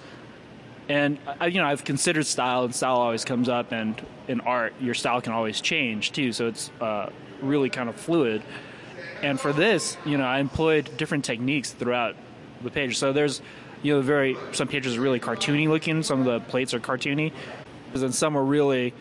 and 0.87 1.17
I, 1.39 1.47
you 1.47 1.59
know, 1.59 1.65
I've 1.65 1.83
considered 1.83 2.27
style, 2.27 2.65
and 2.65 2.73
style 2.73 2.97
always 2.97 3.25
comes 3.25 3.49
up, 3.49 3.71
and 3.71 3.99
in 4.27 4.41
art, 4.41 4.73
your 4.79 4.93
style 4.93 5.21
can 5.21 5.33
always 5.33 5.59
change 5.59 6.11
too. 6.11 6.31
So 6.31 6.47
it's 6.47 6.69
uh, 6.79 7.09
really 7.41 7.69
kind 7.71 7.89
of 7.89 7.95
fluid. 7.95 8.43
And 9.23 9.39
for 9.39 9.51
this, 9.51 9.97
you 10.05 10.17
know, 10.17 10.23
I 10.23 10.39
employed 10.39 10.89
different 10.95 11.25
techniques 11.25 11.71
throughout 11.71 12.15
the 12.61 12.69
page. 12.69 12.97
So 12.97 13.11
there's, 13.11 13.41
you 13.81 13.93
know, 13.95 14.01
very 14.01 14.37
some 14.51 14.67
pages 14.67 14.95
are 14.97 15.01
really 15.01 15.19
cartoony 15.19 15.67
looking. 15.67 16.03
Some 16.03 16.19
of 16.19 16.25
the 16.25 16.39
plates 16.49 16.73
are 16.73 16.79
cartoony, 16.79 17.31
but 17.91 18.01
then 18.01 18.11
some 18.11 18.37
are 18.37 18.43
really 18.43 18.93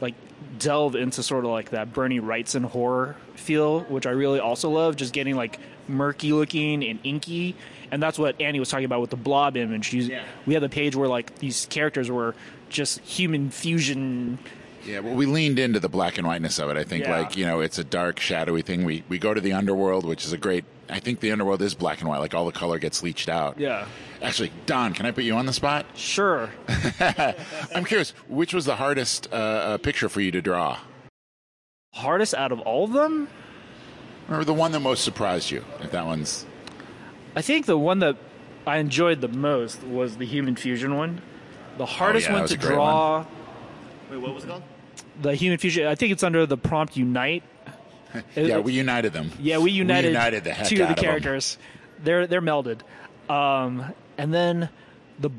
like 0.00 0.14
delve 0.58 0.94
into 0.96 1.22
sort 1.22 1.44
of 1.44 1.50
like 1.50 1.70
that 1.70 1.92
Bernie 1.92 2.20
Wrightson 2.20 2.64
horror 2.64 3.16
feel, 3.34 3.80
which 3.84 4.06
I 4.06 4.10
really 4.10 4.40
also 4.40 4.70
love. 4.70 4.96
Just 4.96 5.12
getting 5.12 5.36
like 5.36 5.58
murky 5.88 6.32
looking 6.32 6.84
and 6.84 6.98
inky, 7.02 7.56
and 7.90 8.02
that's 8.02 8.18
what 8.18 8.40
Annie 8.40 8.60
was 8.60 8.68
talking 8.68 8.84
about 8.84 9.00
with 9.00 9.10
the 9.10 9.16
blob 9.16 9.56
image. 9.56 9.86
She's- 9.86 10.10
We 10.46 10.54
had 10.54 10.62
the 10.62 10.68
page 10.68 10.94
where 10.94 11.08
like 11.08 11.38
these 11.40 11.66
characters 11.70 12.10
were 12.10 12.34
just 12.68 13.00
human 13.00 13.50
fusion. 13.50 14.38
yeah, 14.86 15.00
well, 15.00 15.14
we 15.14 15.26
leaned 15.26 15.58
into 15.58 15.80
the 15.80 15.88
black 15.88 16.16
and 16.16 16.26
whiteness 16.26 16.58
of 16.58 16.70
it. 16.70 16.76
I 16.76 16.84
think, 16.84 17.04
Yeah. 17.04 17.18
like 17.18 17.36
you 17.36 17.44
know, 17.44 17.60
it's 17.60 17.78
a 17.78 17.84
dark, 17.84 18.20
shadowy 18.20 18.62
thing. 18.62 18.84
We 18.84 19.02
we 19.08 19.18
go 19.18 19.34
to 19.34 19.40
the 19.40 19.52
underworld, 19.52 20.04
which 20.04 20.24
is 20.24 20.32
a 20.32 20.38
great. 20.38 20.64
I 20.90 21.00
think 21.00 21.20
the 21.20 21.32
underworld 21.32 21.62
is 21.62 21.74
black 21.74 22.00
and 22.00 22.08
white. 22.08 22.18
Like 22.18 22.34
all 22.34 22.44
the 22.46 22.52
color 22.52 22.78
gets 22.78 23.02
leached 23.02 23.28
out. 23.28 23.58
Yeah, 23.58 23.86
Actually, 24.22 24.52
Don, 24.66 24.92
can 24.92 25.06
I 25.06 25.10
put 25.12 25.24
you 25.24 25.34
on 25.34 25.46
the 25.46 25.52
spot? 25.52 25.86
sure. 25.94 26.50
I'm 27.74 27.84
curious, 27.84 28.10
which 28.28 28.52
was 28.52 28.64
the 28.64 28.76
hardest 28.76 29.28
uh, 29.32 29.36
uh, 29.36 29.78
picture 29.78 30.08
for 30.08 30.20
you 30.20 30.30
to 30.32 30.42
draw, 30.42 30.78
Hardest 31.94 32.34
out 32.34 32.52
of 32.52 32.60
all 32.60 32.84
of 32.84 32.92
them, 32.92 33.28
or 34.28 34.44
the 34.44 34.54
one 34.54 34.72
that 34.72 34.80
most 34.80 35.02
surprised 35.04 35.50
you? 35.50 35.64
If 35.80 35.90
that 35.92 36.06
one's 36.06 36.46
I 37.34 37.42
think 37.42 37.66
the 37.66 37.78
one 37.78 37.98
that 38.00 38.16
I 38.66 38.78
enjoyed 38.78 39.20
the 39.20 39.28
most 39.28 39.82
was 39.82 40.16
the 40.16 40.26
human 40.26 40.54
fusion 40.56 40.96
one. 40.96 41.20
The 41.78 41.86
hardest 41.86 42.28
Oh, 42.28 42.32
yeah, 42.32 42.38
one 42.40 42.48
to 42.48 42.54
a 42.54 42.56
great 42.56 42.74
draw. 42.74 43.24
Wait, 44.10 44.16
what 44.18 44.34
was 44.34 44.44
it 44.44 44.48
called? 44.48 44.62
The 45.22 45.34
human 45.34 45.58
fusion. 45.58 45.86
I 45.86 45.94
think 45.94 46.12
it's 46.12 46.22
under 46.22 46.46
the 46.46 46.56
prompt 46.56 46.96
unite. 46.96 47.42
Yeah, 48.36 48.58
we 48.58 48.72
united 48.72 49.12
them. 49.12 49.30
Yeah, 49.40 49.58
we 49.58 49.70
united, 49.70 50.08
united 50.08 50.44
the 50.44 50.52
two 50.64 50.82
of 50.82 50.88
the 50.88 50.94
of 50.94 50.96
characters. 50.96 51.58
They're 52.02 52.26
they're 52.26 52.42
melded. 52.42 52.80
Um, 53.28 53.92
and 54.18 54.32
then 54.34 54.68
the 55.18 55.30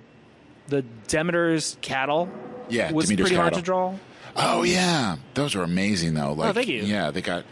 the 0.67 0.84
Demeter's 1.07 1.77
cattle 1.81 2.29
Yeah, 2.69 2.91
was 2.91 3.07
Demeter's 3.07 3.25
pretty 3.25 3.36
hard 3.36 3.53
to 3.55 3.62
draw. 3.62 3.95
Oh 4.36 4.63
yeah, 4.63 5.17
those 5.34 5.55
were 5.55 5.63
amazing 5.63 6.13
though. 6.13 6.34
Like, 6.34 6.55
thank 6.55 6.67
you. 6.67 6.84
Yeah, 6.84 7.12
they 7.12 7.21
got. 7.21 7.45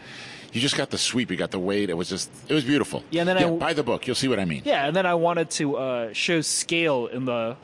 You 0.52 0.60
just 0.60 0.76
got 0.76 0.90
the 0.90 0.98
sweep. 0.98 1.30
You 1.30 1.36
got 1.36 1.52
the 1.52 1.58
weight. 1.60 1.90
It 1.90 1.94
was 1.94 2.08
just. 2.08 2.30
It 2.48 2.54
was 2.54 2.64
beautiful. 2.64 3.04
Yeah, 3.10 3.20
and 3.20 3.28
then 3.28 3.36
I- 3.36 3.50
buy 3.50 3.72
the 3.72 3.82
book. 3.84 4.06
You'll 4.06 4.16
see 4.16 4.28
what 4.28 4.40
I 4.40 4.44
mean. 4.44 4.62
Yeah, 4.64 4.86
and 4.86 4.96
then 4.96 5.06
I 5.06 5.14
wanted 5.14 5.50
to 5.50 5.76
uh, 5.76 6.12
show 6.12 6.40
scale 6.40 7.06
in 7.06 7.24
the 7.24 7.56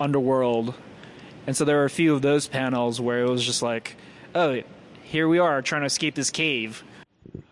underworld, 0.00 0.74
and 1.46 1.56
so 1.56 1.64
there 1.64 1.76
were 1.76 1.84
a 1.84 1.90
few 1.90 2.12
of 2.14 2.22
those 2.22 2.46
panels 2.48 3.00
where 3.00 3.20
it 3.22 3.28
was 3.30 3.44
just 3.44 3.62
like, 3.62 3.96
oh, 4.34 4.60
here 5.02 5.28
we 5.28 5.38
are 5.38 5.62
trying 5.62 5.82
to 5.82 5.86
escape 5.86 6.14
this 6.14 6.30
cave. 6.30 6.82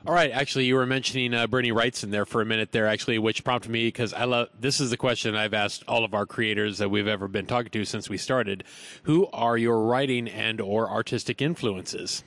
All 0.07 0.13
right, 0.13 0.31
actually, 0.33 0.67
you 0.67 0.75
were 0.75 0.85
mentioning 0.85 1.33
uh, 1.33 1.47
Bernie 1.47 1.73
Wrightson 1.73 2.11
there 2.11 2.27
for 2.27 2.43
a 2.43 2.45
minute 2.45 2.73
there, 2.73 2.87
actually, 2.87 3.19
which 3.19 3.43
prompted 3.43 3.71
me 3.71 3.87
because 3.87 4.13
I 4.13 4.25
love 4.25 4.51
this 4.61 4.79
is 4.79 4.91
the 4.91 4.99
question 4.99 5.35
I've 5.35 5.55
asked 5.55 5.83
all 5.89 6.05
of 6.05 6.13
our 6.13 6.27
creators 6.27 6.77
that 6.77 6.91
we've 6.91 7.09
ever 7.09 7.27
been 7.27 7.47
talking 7.47 7.71
to 7.71 7.87
since 7.87 8.11
we 8.11 8.19
started. 8.19 8.65
Who 9.05 9.29
are 9.33 9.57
your 9.57 9.81
writing 9.81 10.29
and 10.29 10.61
or 10.61 10.91
artistic 10.91 11.41
influences? 11.41 12.23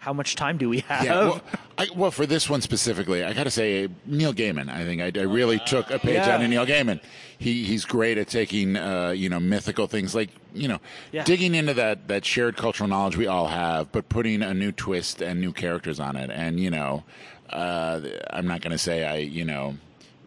How 0.00 0.12
much 0.12 0.36
time 0.36 0.58
do 0.58 0.68
we 0.68 0.80
have? 0.80 1.04
Yeah, 1.04 1.18
well, 1.24 1.42
I, 1.76 1.88
well, 1.94 2.10
for 2.12 2.24
this 2.24 2.48
one 2.48 2.60
specifically, 2.60 3.24
I 3.24 3.32
got 3.32 3.44
to 3.44 3.50
say 3.50 3.88
Neil 4.06 4.32
Gaiman. 4.32 4.68
I 4.68 4.84
think 4.84 5.02
I, 5.02 5.20
I 5.20 5.24
really 5.24 5.58
took 5.66 5.90
a 5.90 5.98
page 5.98 6.14
Yeah. 6.14 6.34
out 6.36 6.42
of 6.42 6.48
Neil 6.48 6.64
Gaiman. 6.64 7.00
He 7.38 7.64
he's 7.64 7.84
great 7.84 8.16
at 8.16 8.28
taking 8.28 8.76
uh, 8.76 9.10
you 9.10 9.28
know 9.28 9.40
mythical 9.40 9.86
things 9.88 10.14
like 10.14 10.30
you 10.54 10.68
know 10.68 10.78
Yeah. 11.10 11.24
digging 11.24 11.54
into 11.56 11.74
that 11.74 12.06
that 12.08 12.24
shared 12.24 12.56
cultural 12.56 12.88
knowledge 12.88 13.16
we 13.16 13.26
all 13.26 13.48
have, 13.48 13.90
but 13.90 14.08
putting 14.08 14.40
a 14.42 14.54
new 14.54 14.70
twist 14.70 15.20
and 15.20 15.40
new 15.40 15.52
characters 15.52 15.98
on 15.98 16.14
it. 16.16 16.30
And 16.30 16.60
you 16.60 16.70
know, 16.70 17.02
uh, 17.50 18.00
I'm 18.30 18.46
not 18.46 18.60
going 18.60 18.72
to 18.72 18.78
say 18.78 19.04
I 19.04 19.16
you 19.16 19.44
know 19.44 19.76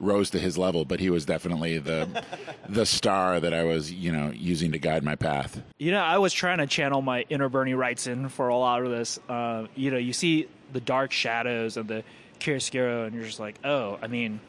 rose 0.02 0.30
to 0.32 0.40
his 0.40 0.58
level, 0.58 0.84
but 0.84 1.00
he 1.00 1.10
was 1.10 1.26
definitely 1.26 1.78
the 1.78 2.24
the 2.70 2.86
star 2.86 3.40
that 3.40 3.54
I 3.54 3.64
was 3.64 3.92
you 3.92 4.12
know 4.12 4.32
using 4.36 4.72
to 4.74 4.80
guide 4.80 5.04
my 5.04 5.16
path. 5.16 5.62
You 5.78 5.92
know, 5.92 6.02
I 6.02 6.18
was 6.18 6.34
trying 6.34 6.58
to 6.58 6.68
channel 6.68 7.02
my 7.02 7.26
inner 7.30 7.50
Bernie 7.50 7.74
Wrightson 7.74 8.30
for 8.30 8.50
a 8.50 8.58
lot 8.58 8.84
of 8.84 8.92
this. 8.92 9.20
Uh, 9.30 9.68
you 9.76 9.92
know, 9.92 9.98
you 9.98 10.14
see 10.14 10.48
the 10.74 10.82
dark 10.82 11.12
shadows 11.12 11.78
of 11.78 11.88
the 11.88 12.04
chiaroscuro, 12.40 13.06
and 13.06 13.16
you're 13.16 13.26
just 13.26 13.40
like, 13.40 13.56
oh, 13.64 13.98
I 14.02 14.08
mean, 14.08 14.40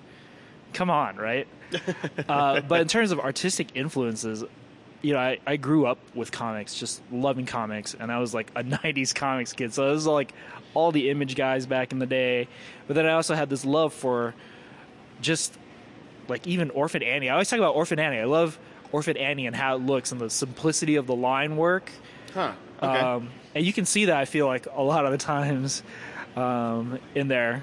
come 0.73 0.91
on, 0.91 1.17
right? 1.17 1.47
uh, 2.29 2.61
but 2.61 2.81
in 2.81 2.89
terms 2.89 3.13
of 3.13 3.21
artistic 3.21 3.69
influences, 3.75 4.45
you 5.03 5.13
know, 5.13 5.19
I, 5.19 5.39
I 5.47 5.57
grew 5.57 5.87
up 5.87 5.99
with 6.15 6.31
comics, 6.31 6.75
just 6.75 7.03
loving 7.11 7.47
comics, 7.47 7.95
and 7.95 8.11
I 8.11 8.19
was 8.19 8.33
like 8.35 8.51
a 8.55 8.63
'90s 8.65 9.15
comics 9.15 9.53
kid. 9.53 9.75
So 9.75 9.89
it 9.89 9.93
was 9.93 10.07
like 10.07 10.33
all 10.75 10.93
the 10.93 11.11
image 11.11 11.35
guys 11.35 11.67
back 11.67 11.93
in 11.93 11.99
the 11.99 12.07
day. 12.07 12.49
But 12.87 12.95
then 12.95 13.07
I 13.07 13.13
also 13.13 13.35
had 13.35 13.51
this 13.51 13.65
love 13.65 13.93
for 13.93 14.35
just 15.23 15.57
like 16.29 16.47
even 16.47 16.71
Orphan 16.71 17.03
Annie. 17.03 17.29
I 17.29 17.33
always 17.33 17.49
talk 17.49 17.59
about 17.59 17.75
Orphan 17.75 17.99
Annie. 17.99 18.19
I 18.19 18.25
love 18.25 18.59
Orphan 18.93 19.17
Annie 19.17 19.47
and 19.47 19.57
how 19.57 19.77
it 19.77 19.79
looks 19.83 20.13
and 20.13 20.21
the 20.21 20.31
simplicity 20.31 20.97
of 20.97 21.07
the 21.07 21.17
line 21.17 21.57
work. 21.57 21.91
Huh. 22.35 22.53
Okay. 22.83 22.99
Um, 22.99 23.31
and 23.55 23.65
you 23.65 23.73
can 23.73 23.85
see 23.85 24.07
that 24.07 24.17
I 24.17 24.25
feel 24.25 24.47
like 24.47 24.67
a 24.75 24.83
lot 24.83 25.05
of 25.07 25.13
the 25.13 25.19
times 25.19 25.83
um, 26.37 26.99
in 27.15 27.29
there. 27.29 27.63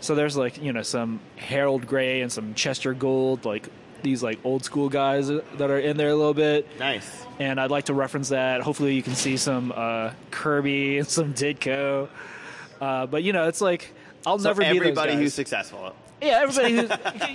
So 0.00 0.14
there's 0.14 0.36
like 0.36 0.62
you 0.62 0.72
know 0.72 0.82
some 0.82 1.20
Harold 1.36 1.86
Gray 1.86 2.20
and 2.20 2.30
some 2.30 2.54
Chester 2.54 2.94
Gould, 2.94 3.44
like 3.44 3.68
these 4.02 4.22
like 4.22 4.38
old 4.44 4.64
school 4.64 4.88
guys 4.88 5.26
that 5.28 5.70
are 5.70 5.78
in 5.78 5.96
there 5.96 6.10
a 6.10 6.14
little 6.14 6.34
bit. 6.34 6.66
nice. 6.78 7.24
And 7.40 7.60
I'd 7.60 7.70
like 7.70 7.84
to 7.84 7.94
reference 7.94 8.30
that. 8.30 8.62
Hopefully 8.62 8.94
you 8.94 9.02
can 9.02 9.14
see 9.14 9.36
some 9.36 9.72
uh, 9.74 10.12
Kirby 10.32 10.98
and 10.98 11.08
some 11.08 11.34
Ditko. 11.34 12.08
Uh, 12.80 13.06
but 13.06 13.22
you 13.22 13.32
know 13.32 13.48
it's 13.48 13.60
like 13.60 13.92
I'll 14.26 14.38
So 14.38 14.48
never 14.48 14.62
be 14.62 14.68
those 14.68 14.76
everybody 14.76 15.14
who's 15.14 15.34
successful. 15.34 15.94
Yeah, 16.20 16.40
everybody 16.42 16.74
who's 16.74 16.90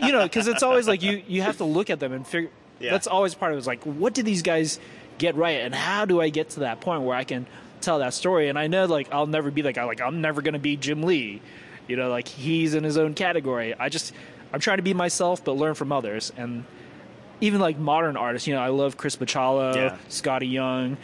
you 0.06 0.12
know, 0.12 0.24
because 0.24 0.48
it's 0.48 0.63
always 0.63 0.88
like 0.88 1.02
you 1.02 1.22
you 1.28 1.41
have 1.41 1.58
to 1.58 1.63
look 1.63 1.89
at 1.89 2.00
them 2.00 2.12
and 2.13 2.26
figure. 2.28 2.50
Yeah. 2.80 2.91
That's 2.91 3.08
always 3.08 3.34
part 3.34 3.52
of 3.52 3.58
it. 3.58 3.60
It's 3.60 3.67
like, 3.67 3.84
what 3.84 4.13
did 4.13 4.26
these 4.26 4.41
guys 4.41 4.80
get 5.17 5.36
right, 5.36 5.62
and 5.62 5.74
how 5.74 6.06
do 6.06 6.19
I 6.19 6.30
get 6.30 6.50
to 6.52 6.62
that 6.62 6.82
point 6.82 7.04
where 7.04 7.15
I 7.15 7.24
can 7.24 7.46
tell 7.82 8.00
that 8.00 8.13
story? 8.13 8.50
And 8.50 8.60
I 8.60 8.67
know 8.67 8.86
like 8.86 9.08
I'll 9.13 9.28
never 9.28 9.52
be 9.52 9.62
like 9.63 9.78
I 9.78 9.84
like 9.86 10.02
I'm 10.02 10.22
never 10.22 10.41
gonna 10.41 10.60
be 10.60 10.76
Jim 10.76 11.04
Lee, 11.04 11.41
you 11.88 11.96
know, 11.96 12.10
like 12.10 12.28
he's 12.28 12.74
in 12.74 12.84
his 12.84 12.98
own 12.98 13.13
category. 13.13 13.74
I 13.74 13.89
just 13.89 14.13
I'm 14.52 14.60
trying 14.60 14.78
to 14.78 14.84
be 14.84 14.93
myself, 14.93 15.43
but 15.43 15.54
learn 15.54 15.76
from 15.76 15.91
others, 15.91 16.34
and 16.36 16.65
even 17.41 17.62
like 17.62 17.78
modern 17.78 18.17
artists. 18.17 18.48
You 18.48 18.56
know, 18.56 18.62
I 18.62 18.67
love 18.69 18.98
Chris 18.98 19.15
Bachalo, 19.15 19.76
Yeah. 19.76 19.98
Skottie 20.10 20.52
Young, 20.52 20.98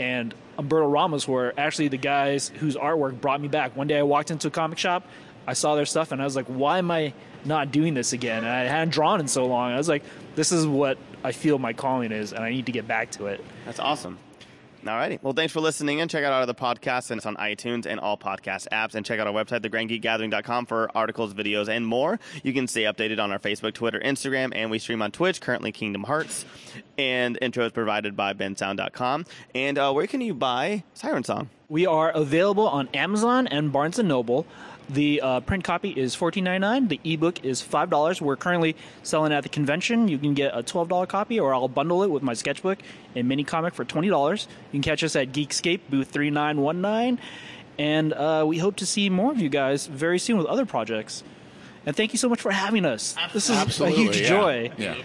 and 0.00 0.34
Humberto 0.58 0.90
Ramos 0.90 1.28
were 1.28 1.52
actually 1.58 1.88
the 1.88 1.98
guys 1.98 2.48
whose 2.48 2.76
artwork 2.76 3.20
brought 3.20 3.40
me 3.42 3.48
back. 3.48 3.76
One 3.76 3.86
day 3.88 3.98
I 3.98 4.02
walked 4.02 4.30
into 4.30 4.48
a 4.48 4.50
comic 4.50 4.78
shop, 4.78 5.06
I 5.46 5.52
saw 5.52 5.74
their 5.74 5.86
stuff, 5.86 6.12
and 6.12 6.20
I 6.20 6.24
was 6.24 6.36
like, 6.36 6.46
why 6.46 6.78
am 6.78 6.90
I 6.90 7.12
not 7.44 7.70
doing 7.70 7.94
this 7.94 8.12
again? 8.12 8.38
And 8.38 8.48
I 8.48 8.64
hadn't 8.64 8.90
drawn 8.92 9.20
in 9.20 9.28
so 9.28 9.46
long. 9.46 9.72
I 9.72 9.76
was 9.76 9.88
like, 9.88 10.02
this 10.34 10.52
is 10.52 10.66
what 10.66 10.98
I 11.24 11.32
feel 11.32 11.58
my 11.58 11.72
calling 11.72 12.12
is, 12.12 12.32
and 12.32 12.42
I 12.42 12.50
need 12.50 12.66
to 12.66 12.72
get 12.72 12.86
back 12.86 13.10
to 13.12 13.26
it. 13.26 13.44
That's 13.64 13.78
awesome. 13.78 14.18
Alrighty. 14.86 15.18
Well, 15.20 15.32
thanks 15.32 15.52
for 15.52 15.60
listening 15.60 16.00
and 16.00 16.08
check 16.08 16.22
out 16.24 16.32
our 16.32 16.42
other 16.42 16.54
podcasts 16.54 17.10
and 17.10 17.18
it's 17.18 17.26
on 17.26 17.34
iTunes 17.36 17.86
and 17.86 17.98
all 17.98 18.16
podcast 18.16 18.68
apps 18.68 18.94
and 18.94 19.04
check 19.04 19.18
out 19.18 19.26
our 19.26 19.32
website, 19.32 19.60
thegrandgeekgathering.com 19.62 20.66
for 20.66 20.90
articles, 20.96 21.34
videos, 21.34 21.68
and 21.68 21.84
more. 21.86 22.20
You 22.44 22.52
can 22.52 22.68
stay 22.68 22.82
updated 22.84 23.18
on 23.18 23.32
our 23.32 23.38
Facebook, 23.40 23.74
Twitter, 23.74 24.00
Instagram, 24.00 24.52
and 24.54 24.70
we 24.70 24.78
stream 24.78 25.02
on 25.02 25.10
Twitch, 25.10 25.40
currently 25.40 25.72
Kingdom 25.72 26.04
Hearts. 26.04 26.44
And 26.96 27.36
intro 27.42 27.64
is 27.66 27.72
provided 27.72 28.16
by 28.16 28.32
bensound.com. 28.34 29.26
And 29.54 29.76
uh, 29.76 29.92
where 29.92 30.06
can 30.06 30.20
you 30.20 30.34
buy 30.34 30.84
Siren 30.94 31.24
Song? 31.24 31.50
We 31.68 31.86
are 31.86 32.10
available 32.10 32.68
on 32.68 32.88
Amazon 32.94 33.48
and 33.48 33.72
Barnes 33.72 33.98
and 33.98 34.08
Noble. 34.08 34.46
The 34.88 35.20
uh, 35.20 35.40
print 35.40 35.64
copy 35.64 35.90
is 35.90 36.14
$14.99. 36.14 36.88
The 36.88 37.00
ebook 37.04 37.44
is 37.44 37.60
$5. 37.60 38.20
We're 38.20 38.36
currently 38.36 38.76
selling 39.02 39.32
at 39.32 39.42
the 39.42 39.48
convention. 39.48 40.08
You 40.08 40.18
can 40.18 40.34
get 40.34 40.56
a 40.56 40.62
$12 40.62 41.08
copy, 41.08 41.40
or 41.40 41.52
I'll 41.52 41.68
bundle 41.68 42.02
it 42.04 42.10
with 42.10 42.22
my 42.22 42.34
sketchbook 42.34 42.78
and 43.14 43.28
mini 43.28 43.42
comic 43.44 43.74
for 43.74 43.84
$20. 43.84 44.04
You 44.44 44.48
can 44.72 44.82
catch 44.82 45.02
us 45.02 45.16
at 45.16 45.32
Geekscape, 45.32 45.80
booth 45.90 46.10
3919. 46.10 47.18
And 47.78 48.12
uh, 48.12 48.44
we 48.46 48.58
hope 48.58 48.76
to 48.76 48.86
see 48.86 49.10
more 49.10 49.32
of 49.32 49.38
you 49.38 49.48
guys 49.48 49.86
very 49.86 50.18
soon 50.18 50.38
with 50.38 50.46
other 50.46 50.64
projects. 50.66 51.22
And 51.84 51.94
thank 51.94 52.12
you 52.12 52.18
so 52.18 52.28
much 52.28 52.40
for 52.40 52.50
having 52.50 52.84
us. 52.84 53.16
This 53.32 53.50
is 53.50 53.56
Absolutely, 53.56 54.02
a 54.02 54.04
huge 54.04 54.20
yeah. 54.22 54.28
joy. 54.28 54.72
Yeah. 54.78 54.96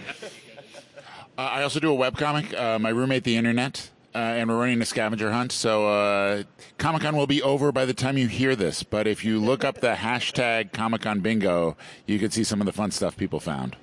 Uh, 1.38 1.40
I 1.42 1.62
also 1.62 1.80
do 1.80 1.92
a 1.94 1.96
webcomic. 1.96 2.52
Uh, 2.58 2.78
my 2.78 2.90
roommate, 2.90 3.24
the 3.24 3.36
internet, 3.36 3.90
uh, 4.14 4.18
and 4.18 4.48
we're 4.48 4.58
running 4.58 4.80
a 4.82 4.84
scavenger 4.84 5.32
hunt. 5.32 5.52
So 5.52 5.88
uh, 5.88 6.42
Comic 6.78 7.02
Con 7.02 7.16
will 7.16 7.26
be 7.26 7.42
over 7.42 7.72
by 7.72 7.84
the 7.84 7.94
time 7.94 8.18
you 8.18 8.28
hear 8.28 8.54
this. 8.54 8.82
But 8.82 9.06
if 9.06 9.24
you 9.24 9.40
look 9.40 9.64
up 9.64 9.80
the 9.80 9.94
hashtag 9.94 10.72
Comic 10.72 11.02
Con 11.02 11.20
Bingo, 11.20 11.76
you 12.06 12.18
can 12.18 12.30
see 12.30 12.44
some 12.44 12.60
of 12.60 12.66
the 12.66 12.72
fun 12.72 12.90
stuff 12.90 13.16
people 13.16 13.40
found. 13.40 13.76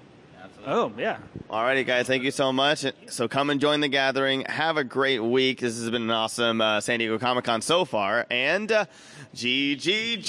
Oh, 0.66 0.92
yeah. 0.98 1.18
Alrighty, 1.50 1.86
guys. 1.86 2.06
Thank 2.06 2.24
you 2.24 2.32
so 2.32 2.52
much. 2.54 2.86
So 3.08 3.28
come 3.28 3.50
and 3.50 3.60
join 3.60 3.80
the 3.80 3.88
gathering. 3.88 4.42
Have 4.42 4.78
a 4.78 4.84
great 4.84 5.20
week. 5.20 5.62
This 5.62 5.80
has 5.80 5.90
been 5.90 6.04
an 6.04 6.12
awesome 6.12 6.62
uh, 6.62 6.80
San 6.82 7.00
Diego 7.00 7.18
Comic 7.18 7.46
Con 7.46 7.62
so 7.62 7.86
far. 7.86 8.28
And 8.30 8.72
uh, 8.72 8.86
GGG! 9.34 10.28